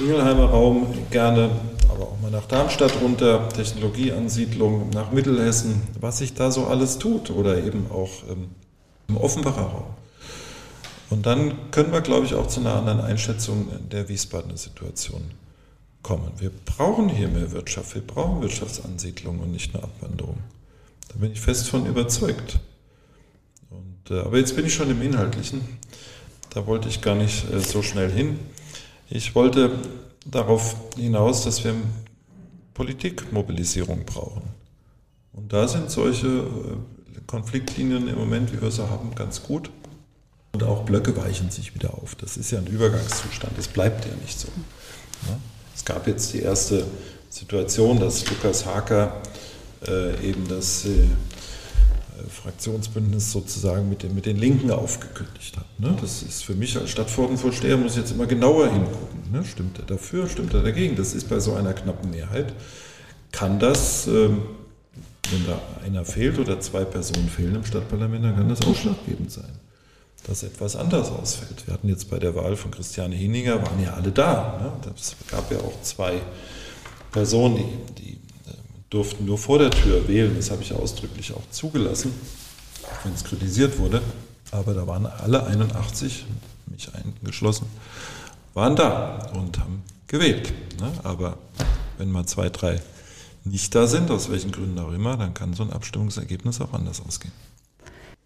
Ingelheimer 0.00 0.46
Raum 0.46 0.86
gerne, 1.10 1.50
aber 1.88 2.04
auch 2.04 2.20
mal 2.20 2.30
nach 2.30 2.46
Darmstadt 2.46 3.00
runter, 3.00 3.48
Technologieansiedlung 3.48 4.90
nach 4.90 5.10
Mittelhessen, 5.10 5.82
was 6.00 6.18
sich 6.18 6.34
da 6.34 6.50
so 6.50 6.66
alles 6.66 6.98
tut 6.98 7.30
oder 7.30 7.62
eben 7.64 7.90
auch 7.90 8.10
ähm, 8.30 8.48
im 9.08 9.16
Offenbacher 9.16 9.62
Raum. 9.62 9.94
Und 11.10 11.24
dann 11.24 11.70
können 11.70 11.92
wir, 11.92 12.02
glaube 12.02 12.26
ich, 12.26 12.34
auch 12.34 12.46
zu 12.46 12.60
einer 12.60 12.74
anderen 12.74 13.00
Einschätzung 13.00 13.68
der 13.90 14.08
Wiesbadener 14.08 14.58
Situation 14.58 15.30
kommen. 16.02 16.32
Wir 16.38 16.50
brauchen 16.64 17.08
hier 17.08 17.28
mehr 17.28 17.50
Wirtschaft, 17.52 17.94
wir 17.94 18.02
brauchen 18.02 18.42
Wirtschaftsansiedlung 18.42 19.40
und 19.40 19.52
nicht 19.52 19.72
nur 19.72 19.84
Abwanderung. 19.84 20.38
Da 21.08 21.18
bin 21.18 21.32
ich 21.32 21.40
fest 21.40 21.68
von 21.68 21.86
überzeugt. 21.86 22.58
Und, 23.70 24.14
äh, 24.14 24.20
aber 24.20 24.38
jetzt 24.38 24.54
bin 24.54 24.66
ich 24.66 24.74
schon 24.74 24.90
im 24.90 25.00
Inhaltlichen. 25.00 25.62
Da 26.50 26.66
wollte 26.66 26.88
ich 26.88 27.00
gar 27.00 27.14
nicht 27.14 27.50
äh, 27.50 27.60
so 27.60 27.82
schnell 27.82 28.10
hin. 28.10 28.38
Ich 29.08 29.34
wollte 29.34 29.70
darauf 30.30 30.76
hinaus, 30.96 31.44
dass 31.44 31.64
wir 31.64 31.74
Politikmobilisierung 32.74 34.04
brauchen. 34.04 34.42
Und 35.32 35.52
da 35.52 35.68
sind 35.68 35.90
solche 35.90 36.26
äh, 36.26 37.20
Konfliktlinien 37.26 38.08
im 38.08 38.16
Moment, 38.16 38.52
wie 38.52 38.60
wir 38.60 38.70
sie 38.70 38.88
haben, 38.88 39.14
ganz 39.14 39.42
gut. 39.42 39.70
Und 40.52 40.62
auch 40.62 40.84
Blöcke 40.84 41.16
weichen 41.16 41.50
sich 41.50 41.74
wieder 41.74 41.94
auf. 41.94 42.14
Das 42.14 42.36
ist 42.36 42.50
ja 42.50 42.58
ein 42.58 42.66
Übergangszustand. 42.66 43.56
Es 43.58 43.68
bleibt 43.68 44.06
ja 44.06 44.12
nicht 44.22 44.38
so. 44.38 44.48
Es 45.74 45.84
gab 45.84 46.06
jetzt 46.06 46.32
die 46.32 46.40
erste 46.40 46.86
Situation, 47.28 48.00
dass 48.00 48.28
Lukas 48.28 48.64
Haker 48.64 49.20
äh, 49.86 50.28
eben 50.28 50.48
das 50.48 50.86
äh, 50.86 51.06
Fraktionsbündnis 52.28 53.32
sozusagen 53.32 53.88
mit 53.88 54.02
den, 54.02 54.14
mit 54.14 54.26
den 54.26 54.36
Linken 54.36 54.70
aufgekündigt 54.70 55.56
hat. 55.56 55.66
Ne? 55.78 55.96
Das 56.00 56.22
ist 56.22 56.44
für 56.44 56.54
mich 56.54 56.76
als 56.76 56.90
Stadtverordnetenvorsteher, 56.90 57.76
muss 57.76 57.92
ich 57.92 57.98
jetzt 57.98 58.12
immer 58.12 58.26
genauer 58.26 58.70
hingucken. 58.70 59.32
Ne? 59.32 59.44
Stimmt 59.44 59.78
er 59.78 59.84
dafür, 59.84 60.28
stimmt 60.28 60.54
er 60.54 60.62
dagegen? 60.62 60.96
Das 60.96 61.14
ist 61.14 61.28
bei 61.28 61.40
so 61.40 61.54
einer 61.54 61.72
knappen 61.72 62.10
Mehrheit. 62.10 62.52
Kann 63.32 63.58
das, 63.58 64.06
ähm, 64.06 64.42
wenn 65.30 65.46
da 65.46 65.60
einer 65.84 66.04
fehlt 66.04 66.38
oder 66.38 66.60
zwei 66.60 66.84
Personen 66.84 67.28
fehlen 67.28 67.56
im 67.56 67.64
Stadtparlament, 67.64 68.24
dann 68.24 68.36
kann 68.36 68.48
das 68.48 68.62
ausschlaggebend 68.62 69.30
sein, 69.30 69.52
dass 70.26 70.42
etwas 70.42 70.76
anders 70.76 71.10
ausfällt. 71.10 71.66
Wir 71.66 71.74
hatten 71.74 71.88
jetzt 71.88 72.10
bei 72.10 72.18
der 72.18 72.34
Wahl 72.34 72.56
von 72.56 72.70
Christiane 72.70 73.14
Hininger, 73.14 73.62
waren 73.62 73.82
ja 73.82 73.94
alle 73.94 74.10
da. 74.10 74.58
Ne? 74.84 74.92
Es 74.96 75.14
gab 75.30 75.50
ja 75.52 75.58
auch 75.58 75.82
zwei 75.82 76.20
Personen, 77.12 77.56
die, 77.56 78.02
die 78.02 78.27
durften 78.90 79.24
nur 79.24 79.38
vor 79.38 79.58
der 79.58 79.70
Tür 79.70 80.06
wählen. 80.08 80.34
Das 80.36 80.50
habe 80.50 80.62
ich 80.62 80.72
ausdrücklich 80.72 81.32
auch 81.32 81.48
zugelassen, 81.50 82.12
auch 82.84 83.04
wenn 83.04 83.14
es 83.14 83.24
kritisiert 83.24 83.78
wurde. 83.78 84.02
Aber 84.50 84.74
da 84.74 84.86
waren 84.86 85.06
alle 85.06 85.44
81, 85.46 86.24
mich 86.66 86.88
eingeschlossen, 86.94 87.66
waren 88.54 88.76
da 88.76 89.30
und 89.34 89.58
haben 89.58 89.82
gewählt. 90.06 90.52
Ne? 90.80 90.90
Aber 91.02 91.38
wenn 91.98 92.10
mal 92.10 92.26
zwei, 92.26 92.48
drei 92.48 92.80
nicht 93.44 93.74
da 93.74 93.86
sind, 93.86 94.10
aus 94.10 94.30
welchen 94.30 94.52
Gründen 94.52 94.78
auch 94.78 94.92
immer, 94.92 95.16
dann 95.16 95.34
kann 95.34 95.54
so 95.54 95.62
ein 95.62 95.72
Abstimmungsergebnis 95.72 96.60
auch 96.60 96.72
anders 96.72 97.02
ausgehen. 97.06 97.32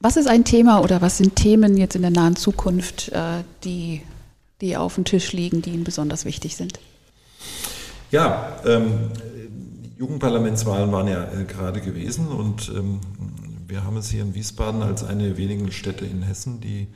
Was 0.01 0.17
ist 0.17 0.27
ein 0.27 0.45
Thema 0.45 0.81
oder 0.81 1.01
was 1.01 1.19
sind 1.19 1.37
Themen 1.37 1.77
jetzt 1.77 1.95
in 1.95 2.03
der 2.03 2.11
nahen 2.11 2.35
Zukunft, 2.35 3.11
äh, 3.11 3.45
die, 3.63 4.03
die 4.61 4.77
auf 4.77 4.97
dem 4.97 5.05
Tisch 5.05 5.33
liegen, 5.33 5.63
die 5.63 5.71
Ihnen 5.71 5.85
besonders 5.85 6.25
wichtig 6.25 6.57
sind? 6.57 6.81
Ja, 8.11 8.61
ähm, 8.67 9.11
Jugendparlamentswahlen 10.03 10.91
waren 10.91 11.07
ja 11.07 11.23
äh, 11.33 11.45
gerade 11.45 11.81
gewesen 11.81 12.27
und 12.27 12.73
ähm, 12.75 12.99
wir 13.69 13.85
haben 13.85 13.97
es 13.97 14.11
hier 14.11 14.23
in 14.23 14.35
Wiesbaden 14.35 14.83
als 14.83 15.05
eine 15.05 15.29
der 15.29 15.37
wenigen 15.37 15.71
Städte 15.71 16.05
in 16.05 16.23
Hessen, 16.23 16.61
die 16.61 16.89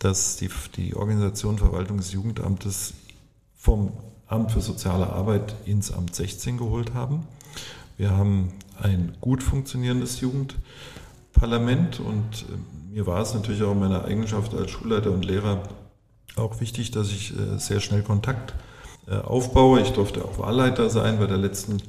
das, 0.00 0.36
die, 0.36 0.50
die 0.74 0.96
Organisation 0.96 1.58
Verwaltung 1.58 1.98
des 1.98 2.12
Jugendamtes 2.12 2.94
vom 3.54 3.92
Amt 4.26 4.50
für 4.50 4.60
soziale 4.60 5.10
Arbeit 5.10 5.54
ins 5.64 5.92
Amt 5.92 6.16
16 6.16 6.58
geholt 6.58 6.92
haben. 6.92 7.22
Wir 7.96 8.10
haben 8.10 8.52
ein 8.82 9.16
gut 9.20 9.44
funktionierendes 9.44 10.20
Jugendparlament 10.20 12.00
und 12.00 12.46
äh, 12.48 12.92
mir 12.92 13.06
war 13.06 13.22
es 13.22 13.32
natürlich 13.32 13.62
auch 13.62 13.72
in 13.72 13.78
meiner 13.78 14.06
Eigenschaft 14.06 14.54
als 14.54 14.72
Schulleiter 14.72 15.12
und 15.12 15.24
Lehrer 15.24 15.62
auch 16.34 16.60
wichtig, 16.60 16.90
dass 16.90 17.10
ich 17.10 17.32
äh, 17.32 17.60
sehr 17.60 17.78
schnell 17.78 18.02
Kontakt 18.02 18.54
äh, 19.06 19.18
aufbaue. 19.18 19.82
Ich 19.82 19.90
durfte 19.90 20.24
auch 20.24 20.40
Wahlleiter 20.40 20.90
sein 20.90 21.20
bei 21.20 21.26
der 21.26 21.38
letzten 21.38 21.80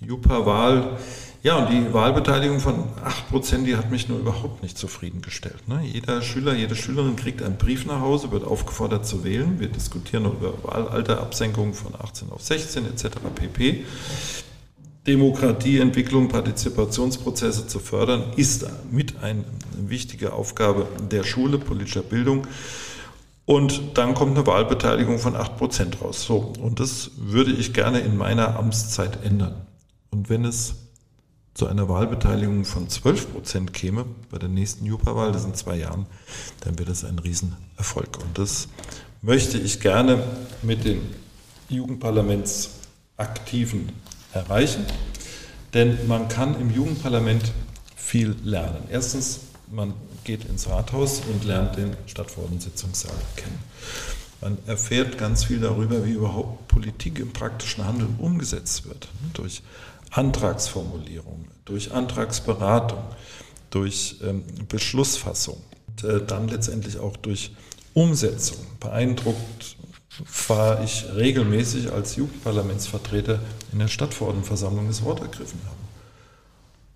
Jupa-Wahl. 0.00 0.98
Ja, 1.42 1.56
und 1.56 1.70
die 1.70 1.94
Wahlbeteiligung 1.94 2.60
von 2.60 2.84
8%, 3.32 3.64
die 3.64 3.76
hat 3.76 3.90
mich 3.90 4.08
nur 4.08 4.18
überhaupt 4.18 4.62
nicht 4.62 4.76
zufriedengestellt. 4.76 5.68
Ne? 5.68 5.80
Jeder 5.82 6.20
Schüler, 6.20 6.54
jede 6.54 6.76
Schülerin 6.76 7.16
kriegt 7.16 7.42
einen 7.42 7.56
Brief 7.56 7.86
nach 7.86 8.00
Hause, 8.00 8.30
wird 8.30 8.44
aufgefordert 8.44 9.06
zu 9.06 9.24
wählen. 9.24 9.58
Wir 9.58 9.68
diskutieren 9.68 10.26
über 10.26 10.52
Wahlalterabsenkungen 10.62 11.72
von 11.72 11.94
18 11.98 12.30
auf 12.30 12.42
16 12.42 12.86
etc. 12.86 13.08
pp. 13.34 13.84
Demokratieentwicklung, 15.06 16.28
Partizipationsprozesse 16.28 17.66
zu 17.66 17.78
fördern, 17.78 18.34
ist 18.36 18.66
mit 18.90 19.22
eine 19.22 19.44
wichtige 19.78 20.34
Aufgabe 20.34 20.86
der 21.10 21.24
Schule, 21.24 21.56
politischer 21.56 22.02
Bildung. 22.02 22.46
Und 23.46 23.96
dann 23.98 24.12
kommt 24.12 24.36
eine 24.36 24.46
Wahlbeteiligung 24.46 25.18
von 25.18 25.36
8% 25.36 26.00
raus. 26.02 26.22
So, 26.22 26.52
und 26.60 26.80
das 26.80 27.12
würde 27.16 27.50
ich 27.50 27.72
gerne 27.72 28.00
in 28.00 28.18
meiner 28.18 28.58
Amtszeit 28.58 29.24
ändern. 29.24 29.66
Und 30.10 30.28
wenn 30.28 30.44
es 30.44 30.74
zu 31.54 31.66
einer 31.66 31.88
Wahlbeteiligung 31.88 32.64
von 32.64 32.88
12 32.88 33.32
Prozent 33.32 33.72
käme 33.72 34.04
bei 34.30 34.38
der 34.38 34.48
nächsten 34.48 34.86
Jupa-Wahl, 34.86 35.32
das 35.32 35.44
in 35.44 35.54
zwei 35.54 35.74
Jahren, 35.76 36.06
dann 36.60 36.78
wäre 36.78 36.88
das 36.88 37.04
ein 37.04 37.18
Riesenerfolg. 37.18 38.22
Und 38.22 38.38
das 38.38 38.68
möchte 39.22 39.58
ich 39.58 39.80
gerne 39.80 40.22
mit 40.62 40.84
den 40.84 41.00
Jugendparlamentsaktiven 41.68 43.90
erreichen, 44.32 44.86
denn 45.74 46.06
man 46.06 46.28
kann 46.28 46.58
im 46.60 46.70
Jugendparlament 46.70 47.52
viel 47.96 48.36
lernen. 48.42 48.84
Erstens, 48.90 49.40
man 49.70 49.92
geht 50.24 50.46
ins 50.46 50.68
Rathaus 50.68 51.20
und 51.30 51.44
lernt 51.44 51.76
den 51.76 51.94
Stadtverordneten-Sitzungssaal 52.06 53.14
kennen. 53.36 53.58
Man 54.40 54.56
erfährt 54.66 55.18
ganz 55.18 55.44
viel 55.44 55.60
darüber, 55.60 56.06
wie 56.06 56.12
überhaupt 56.12 56.66
Politik 56.68 57.18
im 57.18 57.30
praktischen 57.32 57.84
Handeln 57.84 58.14
umgesetzt 58.18 58.86
wird. 58.86 59.08
Durch 59.34 59.62
Antragsformulierung, 60.10 61.46
durch 61.64 61.92
Antragsberatung, 61.92 63.02
durch 63.70 64.16
ähm, 64.22 64.44
Beschlussfassung 64.68 65.62
und 65.86 66.04
äh, 66.04 66.24
dann 66.24 66.48
letztendlich 66.48 66.98
auch 66.98 67.16
durch 67.16 67.52
Umsetzung. 67.94 68.58
Beeindruckt 68.80 69.76
war 70.48 70.82
ich 70.82 71.06
regelmäßig 71.14 71.92
als 71.92 72.16
Jugendparlamentsvertreter 72.16 73.40
in 73.72 73.78
der 73.78 73.88
Stadtverordnetenversammlung 73.88 74.88
das 74.88 75.04
Wort 75.04 75.20
ergriffen 75.20 75.60
haben 75.66 75.76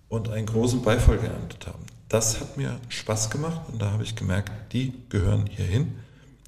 und 0.09 0.29
einen 0.29 0.45
großen 0.45 0.81
Beifall 0.81 1.17
geerntet 1.17 1.67
haben. 1.67 1.85
Das 2.09 2.39
hat 2.39 2.57
mir 2.57 2.79
Spaß 2.89 3.29
gemacht 3.29 3.61
und 3.71 3.81
da 3.81 3.91
habe 3.91 4.03
ich 4.03 4.15
gemerkt, 4.15 4.51
die 4.73 4.93
gehören 5.09 5.47
hierhin. 5.47 5.95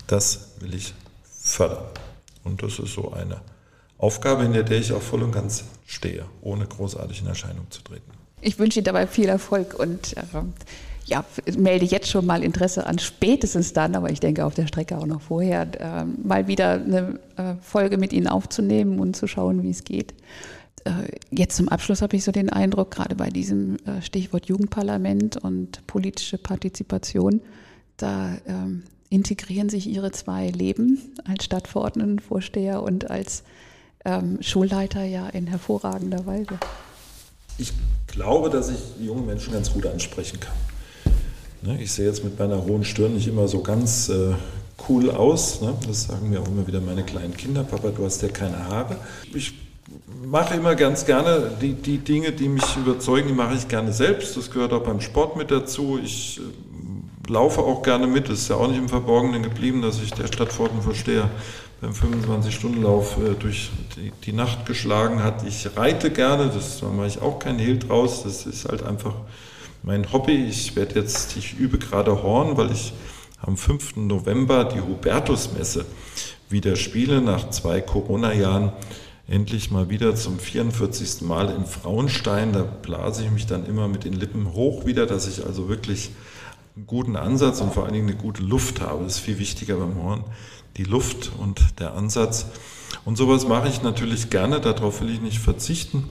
Das 0.05 0.51
will 0.59 0.73
ich 0.75 0.93
fördern. 1.23 1.85
Und 2.43 2.61
das 2.63 2.79
ist 2.79 2.93
so 2.93 3.11
eine 3.11 3.41
Aufgabe, 3.97 4.43
in 4.43 4.53
der 4.53 4.69
ich 4.71 4.93
auch 4.93 5.01
voll 5.01 5.23
und 5.23 5.31
ganz 5.31 5.63
stehe, 5.87 6.25
ohne 6.41 6.67
großartig 6.67 7.21
in 7.21 7.27
Erscheinung 7.27 7.65
zu 7.71 7.81
treten. 7.81 8.11
Ich 8.41 8.59
wünsche 8.59 8.79
Ihnen 8.79 8.85
dabei 8.85 9.07
viel 9.07 9.29
Erfolg 9.29 9.73
und 9.79 10.15
äh, 10.15 10.21
ja, 11.05 11.23
melde 11.57 11.85
jetzt 11.85 12.09
schon 12.09 12.25
mal 12.25 12.43
Interesse 12.43 12.85
an, 12.85 12.99
spätestens 12.99 13.73
dann, 13.73 13.95
aber 13.95 14.11
ich 14.11 14.19
denke 14.19 14.45
auf 14.45 14.53
der 14.53 14.67
Strecke 14.67 14.97
auch 14.97 15.05
noch 15.05 15.21
vorher, 15.21 15.67
äh, 15.79 16.03
mal 16.05 16.47
wieder 16.47 16.73
eine 16.73 17.19
äh, 17.37 17.55
Folge 17.61 17.97
mit 17.97 18.13
Ihnen 18.13 18.27
aufzunehmen 18.27 18.99
und 18.99 19.15
zu 19.15 19.25
schauen, 19.25 19.63
wie 19.63 19.69
es 19.69 19.85
geht. 19.85 20.13
Äh, 20.83 20.91
jetzt 21.31 21.55
zum 21.55 21.69
Abschluss 21.69 22.01
habe 22.01 22.17
ich 22.17 22.25
so 22.25 22.33
den 22.33 22.49
Eindruck, 22.49 22.91
gerade 22.91 23.15
bei 23.15 23.29
diesem 23.29 23.77
äh, 23.85 24.01
Stichwort 24.01 24.47
Jugendparlament 24.47 25.37
und 25.37 25.87
politische 25.87 26.37
Partizipation, 26.37 27.41
da 27.95 28.37
ähm, 28.45 28.83
integrieren 29.09 29.69
sich 29.69 29.87
Ihre 29.87 30.11
zwei 30.11 30.49
Leben 30.49 30.99
als 31.25 31.45
Stadtverordnetenvorsteher 31.45 32.83
und 32.83 33.09
als 33.09 33.43
ähm, 34.07 34.39
Schulleiter 34.41 35.03
ja 35.03 35.27
in 35.27 35.47
hervorragender 35.47 36.25
Weise. 36.25 36.57
Ich 37.57 37.73
glaube, 38.07 38.49
dass 38.49 38.69
ich 38.69 38.79
junge 39.05 39.21
Menschen 39.21 39.53
ganz 39.53 39.71
gut 39.71 39.85
ansprechen 39.85 40.39
kann. 40.39 40.55
Ne, 41.61 41.81
ich 41.81 41.91
sehe 41.91 42.05
jetzt 42.05 42.23
mit 42.23 42.39
meiner 42.39 42.63
hohen 42.63 42.83
Stirn 42.83 43.15
nicht 43.15 43.27
immer 43.27 43.47
so 43.47 43.61
ganz 43.61 44.09
äh, 44.09 44.33
cool 44.87 45.11
aus. 45.11 45.61
Ne? 45.61 45.73
Das 45.87 46.05
sagen 46.05 46.29
mir 46.29 46.41
auch 46.41 46.47
immer 46.47 46.65
wieder 46.65 46.79
meine 46.79 47.03
kleinen 47.03 47.35
Kinder. 47.35 47.63
Papa, 47.63 47.89
du 47.89 48.05
hast 48.05 48.21
ja 48.21 48.29
keine 48.29 48.69
Haare. 48.69 48.95
Ich 49.33 49.53
mache 50.23 50.55
immer 50.55 50.75
ganz 50.75 51.05
gerne 51.05 51.51
die, 51.61 51.73
die 51.73 51.97
Dinge, 51.97 52.31
die 52.31 52.47
mich 52.47 52.77
überzeugen, 52.77 53.27
die 53.27 53.33
mache 53.33 53.55
ich 53.55 53.67
gerne 53.67 53.91
selbst. 53.91 54.37
Das 54.37 54.51
gehört 54.51 54.71
auch 54.71 54.83
beim 54.83 55.01
Sport 55.01 55.35
mit 55.35 55.51
dazu. 55.51 55.99
Ich 56.01 56.39
äh, 56.39 56.41
laufe 57.29 57.61
auch 57.61 57.83
gerne 57.83 58.07
mit. 58.07 58.29
Es 58.29 58.41
ist 58.41 58.49
ja 58.49 58.55
auch 58.55 58.67
nicht 58.67 58.77
im 58.77 58.89
Verborgenen 58.89 59.43
geblieben, 59.43 59.81
dass 59.81 60.01
ich 60.01 60.11
der 60.11 60.27
Stadtpfortenvorsteher 60.27 61.29
beim 61.81 61.91
25-Stunden-Lauf 61.91 63.17
äh, 63.17 63.35
durch 63.35 63.69
die, 63.95 64.11
die, 64.25 64.33
Nacht 64.33 64.65
geschlagen 64.65 65.23
hat. 65.23 65.43
Ich 65.47 65.69
reite 65.75 66.09
gerne, 66.09 66.47
das, 66.47 66.79
da 66.79 66.87
mache 66.87 67.07
ich 67.07 67.21
auch 67.21 67.39
keinen 67.39 67.59
Hehl 67.59 67.77
draus. 67.77 68.23
Das 68.23 68.45
ist 68.45 68.67
halt 68.67 68.83
einfach 68.83 69.13
mein 69.83 70.11
Hobby. 70.11 70.45
Ich 70.45 70.75
werde 70.75 70.95
jetzt, 70.95 71.37
ich 71.37 71.57
übe 71.57 71.77
gerade 71.77 72.23
Horn, 72.23 72.57
weil 72.57 72.71
ich 72.71 72.93
am 73.41 73.57
5. 73.57 73.97
November 73.97 74.65
die 74.65 74.81
Hubertusmesse 74.81 75.85
wieder 76.49 76.75
spiele 76.75 77.21
nach 77.21 77.49
zwei 77.51 77.81
Corona-Jahren 77.81 78.71
endlich 79.27 79.71
mal 79.71 79.89
wieder 79.89 80.15
zum 80.15 80.39
44. 80.39 81.21
Mal 81.21 81.49
in 81.49 81.65
Frauenstein. 81.65 82.53
Da 82.53 82.63
blase 82.63 83.25
ich 83.25 83.31
mich 83.31 83.45
dann 83.45 83.65
immer 83.65 83.87
mit 83.87 84.05
den 84.05 84.13
Lippen 84.13 84.53
hoch 84.53 84.85
wieder, 84.85 85.05
dass 85.05 85.27
ich 85.27 85.45
also 85.45 85.69
wirklich 85.69 86.11
guten 86.85 87.15
Ansatz 87.15 87.61
und 87.61 87.73
vor 87.73 87.85
allen 87.85 87.93
Dingen 87.93 88.09
eine 88.09 88.17
gute 88.17 88.43
Luft 88.43 88.81
habe. 88.81 89.03
Das 89.03 89.15
ist 89.15 89.19
viel 89.19 89.39
wichtiger 89.39 89.77
beim 89.77 89.95
Horn. 89.95 90.23
Die 90.77 90.83
Luft 90.83 91.31
und 91.37 91.79
der 91.79 91.93
Ansatz. 91.93 92.47
Und 93.05 93.17
sowas 93.17 93.47
mache 93.47 93.67
ich 93.67 93.81
natürlich 93.81 94.29
gerne, 94.29 94.61
darauf 94.61 95.01
will 95.01 95.09
ich 95.09 95.21
nicht 95.21 95.39
verzichten. 95.39 96.09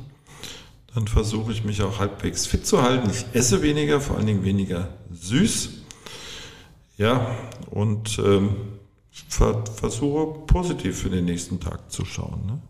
Dann 0.94 1.06
versuche 1.06 1.52
ich 1.52 1.62
mich 1.62 1.82
auch 1.82 1.98
halbwegs 1.98 2.46
fit 2.46 2.66
zu 2.66 2.82
halten. 2.82 3.10
Ich 3.10 3.26
esse 3.34 3.62
weniger, 3.62 4.00
vor 4.00 4.16
allen 4.16 4.26
Dingen 4.26 4.44
weniger 4.44 4.88
süß. 5.12 5.70
Ja, 6.96 7.30
und 7.70 8.18
ähm, 8.18 8.56
versuche 9.28 10.46
positiv 10.46 10.98
für 10.98 11.10
den 11.10 11.26
nächsten 11.26 11.60
Tag 11.60 11.90
zu 11.92 12.04
schauen. 12.04 12.46
Ne? 12.46 12.62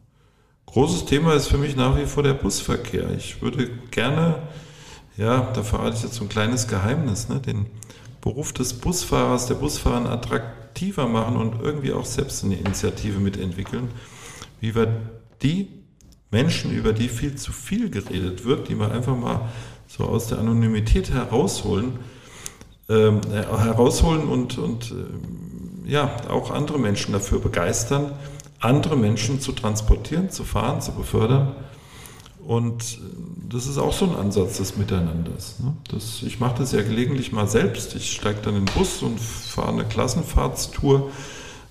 Großes 0.67 1.05
Thema 1.05 1.35
ist 1.35 1.47
für 1.47 1.59
mich 1.59 1.77
nach 1.77 1.97
wie 1.97 2.07
vor 2.07 2.23
der 2.23 2.35
Busverkehr. 2.35 3.11
Ich 3.17 3.41
würde 3.41 3.71
gerne, 3.91 4.43
ja, 5.17 5.53
da 5.53 5.63
verrate 5.63 5.97
ich 5.97 6.03
jetzt 6.03 6.15
so 6.15 6.25
ein 6.25 6.29
kleines 6.29 6.67
Geheimnis, 6.67 7.29
ne, 7.29 7.41
den 7.41 7.67
Beruf 8.27 8.53
des 8.53 8.75
Busfahrers, 8.75 9.47
der 9.47 9.55
Busfahrer 9.55 10.11
attraktiver 10.11 11.07
machen 11.07 11.37
und 11.37 11.63
irgendwie 11.63 11.93
auch 11.93 12.05
selbst 12.05 12.43
eine 12.43 12.57
Initiative 12.57 13.21
mitentwickeln, 13.21 13.89
wie 14.59 14.75
wir 14.75 15.01
die 15.43 15.69
Menschen, 16.33 16.73
über 16.73 16.93
die 16.93 17.09
viel 17.09 17.37
zu 17.37 17.53
viel 17.53 17.89
geredet 17.89 18.45
wird, 18.45 18.69
die 18.69 18.75
wir 18.81 18.91
einfach 18.91 19.17
mal 19.17 19.49
so 19.87 20.07
aus 20.07 20.27
der 20.27 20.39
Anonymität 20.39 21.11
herausholen, 21.11 22.01
ähm, 22.89 23.21
äh, 23.31 23.45
herausholen 23.45 24.27
und, 24.27 24.59
und 24.59 24.91
äh, 24.91 25.89
ja, 25.89 26.17
auch 26.29 26.51
andere 26.51 26.81
Menschen 26.81 27.13
dafür 27.13 27.39
begeistern, 27.39 28.11
andere 28.59 28.97
Menschen 28.97 29.41
zu 29.41 29.53
transportieren, 29.53 30.31
zu 30.31 30.43
fahren, 30.43 30.81
zu 30.81 30.91
befördern. 30.91 31.55
Und 32.47 32.83
äh, 32.83 32.97
das 33.49 33.67
ist 33.67 33.79
auch 33.79 33.93
so 33.93 34.07
ein 34.07 34.17
Ansatz 34.17 34.59
des 34.59 34.77
Miteinanders. 34.77 35.57
Ne? 35.61 35.75
Das, 35.91 36.23
ich 36.23 36.41
mache 36.41 36.59
das 36.59 36.73
ja 36.73 36.83
gelegentlich 36.83 37.33
mal 37.33 37.49
selbst. 37.49 37.95
Ich 37.95 38.13
steige 38.13 38.41
dann 38.43 38.57
in 38.57 38.65
den 38.65 38.75
Bus 38.75 39.03
und 39.03 39.21
fahre 39.21 39.73
eine 39.73 39.85
Klassenfahrtstour. 39.85 41.11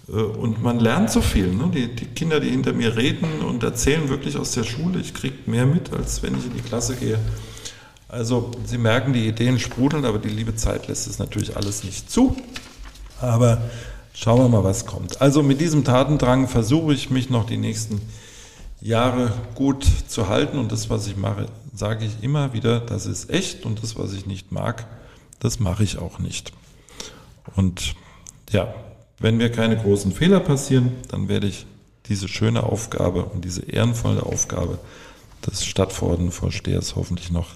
Äh, 0.08 0.12
und 0.12 0.62
man 0.62 0.80
lernt 0.80 1.12
so 1.12 1.22
viel. 1.22 1.48
Ne? 1.48 1.72
Die, 1.74 1.96
die, 1.96 2.06
Kinder, 2.06 2.40
die 2.40 2.50
hinter 2.50 2.74
mir 2.74 2.96
reden 2.96 3.42
und 3.42 3.64
erzählen 3.64 4.10
wirklich 4.10 4.38
aus 4.38 4.52
der 4.52 4.64
Schule, 4.64 5.00
ich 5.00 5.14
kriege 5.14 5.36
mehr 5.46 5.66
mit, 5.66 5.94
als 5.94 6.24
wenn 6.24 6.38
ich 6.38 6.46
in 6.46 6.54
die 6.54 6.62
Klasse 6.62 6.96
gehe. 6.96 7.20
Also 8.08 8.52
Sie 8.66 8.78
merken, 8.78 9.14
die 9.14 9.28
Ideen 9.28 9.60
sprudeln, 9.60 10.06
aber 10.06 10.20
die 10.20 10.30
liebe 10.30 10.56
Zeit 10.56 10.88
lässt 10.88 11.08
es 11.08 11.20
natürlich 11.20 11.58
alles 11.58 11.84
nicht 11.84 12.10
zu. 12.10 12.36
Aber 13.20 13.62
Schauen 14.18 14.40
wir 14.40 14.48
mal, 14.48 14.64
was 14.64 14.86
kommt. 14.86 15.22
Also 15.22 15.44
mit 15.44 15.60
diesem 15.60 15.84
Tatendrang 15.84 16.48
versuche 16.48 16.94
ich 16.94 17.10
mich 17.10 17.30
noch 17.30 17.46
die 17.46 17.58
nächsten 17.58 18.00
Jahre 18.86 19.34
gut 19.56 19.84
zu 20.08 20.28
halten 20.28 20.60
und 20.60 20.72
das, 20.72 20.92
was 20.92 21.08
ich 21.08 21.18
mache, 21.18 21.48
sage 21.74 22.06
ich 22.06 22.24
immer 22.24 22.54
wieder, 22.54 22.80
das 22.80 23.08
ist 23.08 23.32
echt 23.32 23.66
und 23.66 23.82
das, 23.82 23.98
was 23.98 24.14
ich 24.14 24.28
nicht 24.28 24.52
mag, 24.52 24.86
das 25.40 25.60
mache 25.60 25.84
ich 25.84 25.98
auch 25.98 26.20
nicht. 26.20 26.54
Und 27.56 27.96
ja, 28.52 28.74
wenn 29.18 29.38
mir 29.38 29.52
keine 29.52 29.76
großen 29.76 30.12
Fehler 30.12 30.40
passieren, 30.40 30.92
dann 31.10 31.28
werde 31.28 31.48
ich 31.48 31.66
diese 32.10 32.28
schöne 32.28 32.62
Aufgabe 32.62 33.26
und 33.26 33.44
diese 33.44 33.64
ehrenvolle 33.64 34.22
Aufgabe 34.22 34.78
des 35.48 35.66
Stadtverordnetenvorstehers 35.66 36.96
hoffentlich 36.96 37.32
noch 37.32 37.56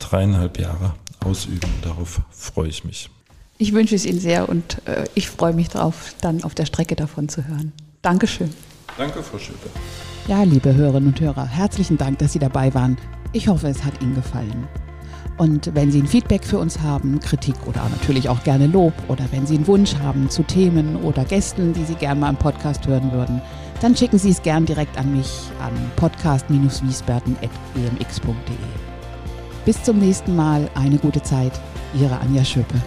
dreieinhalb 0.00 0.58
Jahre 0.58 0.94
ausüben. 1.20 1.70
Darauf 1.82 2.22
freue 2.32 2.68
ich 2.68 2.82
mich. 2.82 3.08
Ich 3.58 3.72
wünsche 3.72 3.94
es 3.94 4.04
Ihnen 4.04 4.18
sehr 4.18 4.48
und 4.48 4.82
äh, 4.86 5.04
ich 5.14 5.30
freue 5.30 5.52
mich 5.52 5.68
darauf, 5.68 6.16
dann 6.20 6.42
auf 6.42 6.56
der 6.56 6.66
Strecke 6.66 6.96
davon 6.96 7.28
zu 7.28 7.46
hören. 7.46 7.72
Dankeschön. 8.02 8.52
Danke, 8.98 9.22
Frau 9.22 9.38
Schütte. 9.38 9.70
Ja, 10.26 10.42
liebe 10.42 10.74
Hörerinnen 10.74 11.10
und 11.10 11.20
Hörer, 11.20 11.46
herzlichen 11.46 11.98
Dank, 11.98 12.18
dass 12.18 12.32
Sie 12.32 12.38
dabei 12.38 12.72
waren. 12.72 12.96
Ich 13.32 13.46
hoffe, 13.46 13.68
es 13.68 13.84
hat 13.84 14.00
Ihnen 14.00 14.14
gefallen. 14.14 14.66
Und 15.36 15.74
wenn 15.74 15.92
Sie 15.92 16.00
ein 16.00 16.06
Feedback 16.06 16.44
für 16.44 16.58
uns 16.58 16.80
haben, 16.80 17.20
Kritik 17.20 17.56
oder 17.66 17.86
natürlich 17.90 18.30
auch 18.30 18.42
gerne 18.42 18.66
Lob 18.66 18.94
oder 19.08 19.26
wenn 19.32 19.46
Sie 19.46 19.56
einen 19.56 19.66
Wunsch 19.66 19.96
haben 19.96 20.30
zu 20.30 20.42
Themen 20.42 20.96
oder 20.96 21.26
Gästen, 21.26 21.74
die 21.74 21.84
Sie 21.84 21.96
gerne 21.96 22.20
mal 22.20 22.30
im 22.30 22.36
Podcast 22.36 22.86
hören 22.86 23.12
würden, 23.12 23.42
dann 23.82 23.94
schicken 23.94 24.18
Sie 24.18 24.30
es 24.30 24.40
gern 24.40 24.64
direkt 24.64 24.96
an 24.96 25.14
mich 25.14 25.30
an 25.60 25.74
podcast-wiesberten.gmx.de. 25.96 28.56
Bis 29.66 29.82
zum 29.82 29.98
nächsten 29.98 30.34
Mal, 30.34 30.70
eine 30.74 30.96
gute 30.96 31.20
Zeit. 31.20 31.52
Ihre 32.00 32.18
Anja 32.18 32.46
Schöpe. 32.46 32.80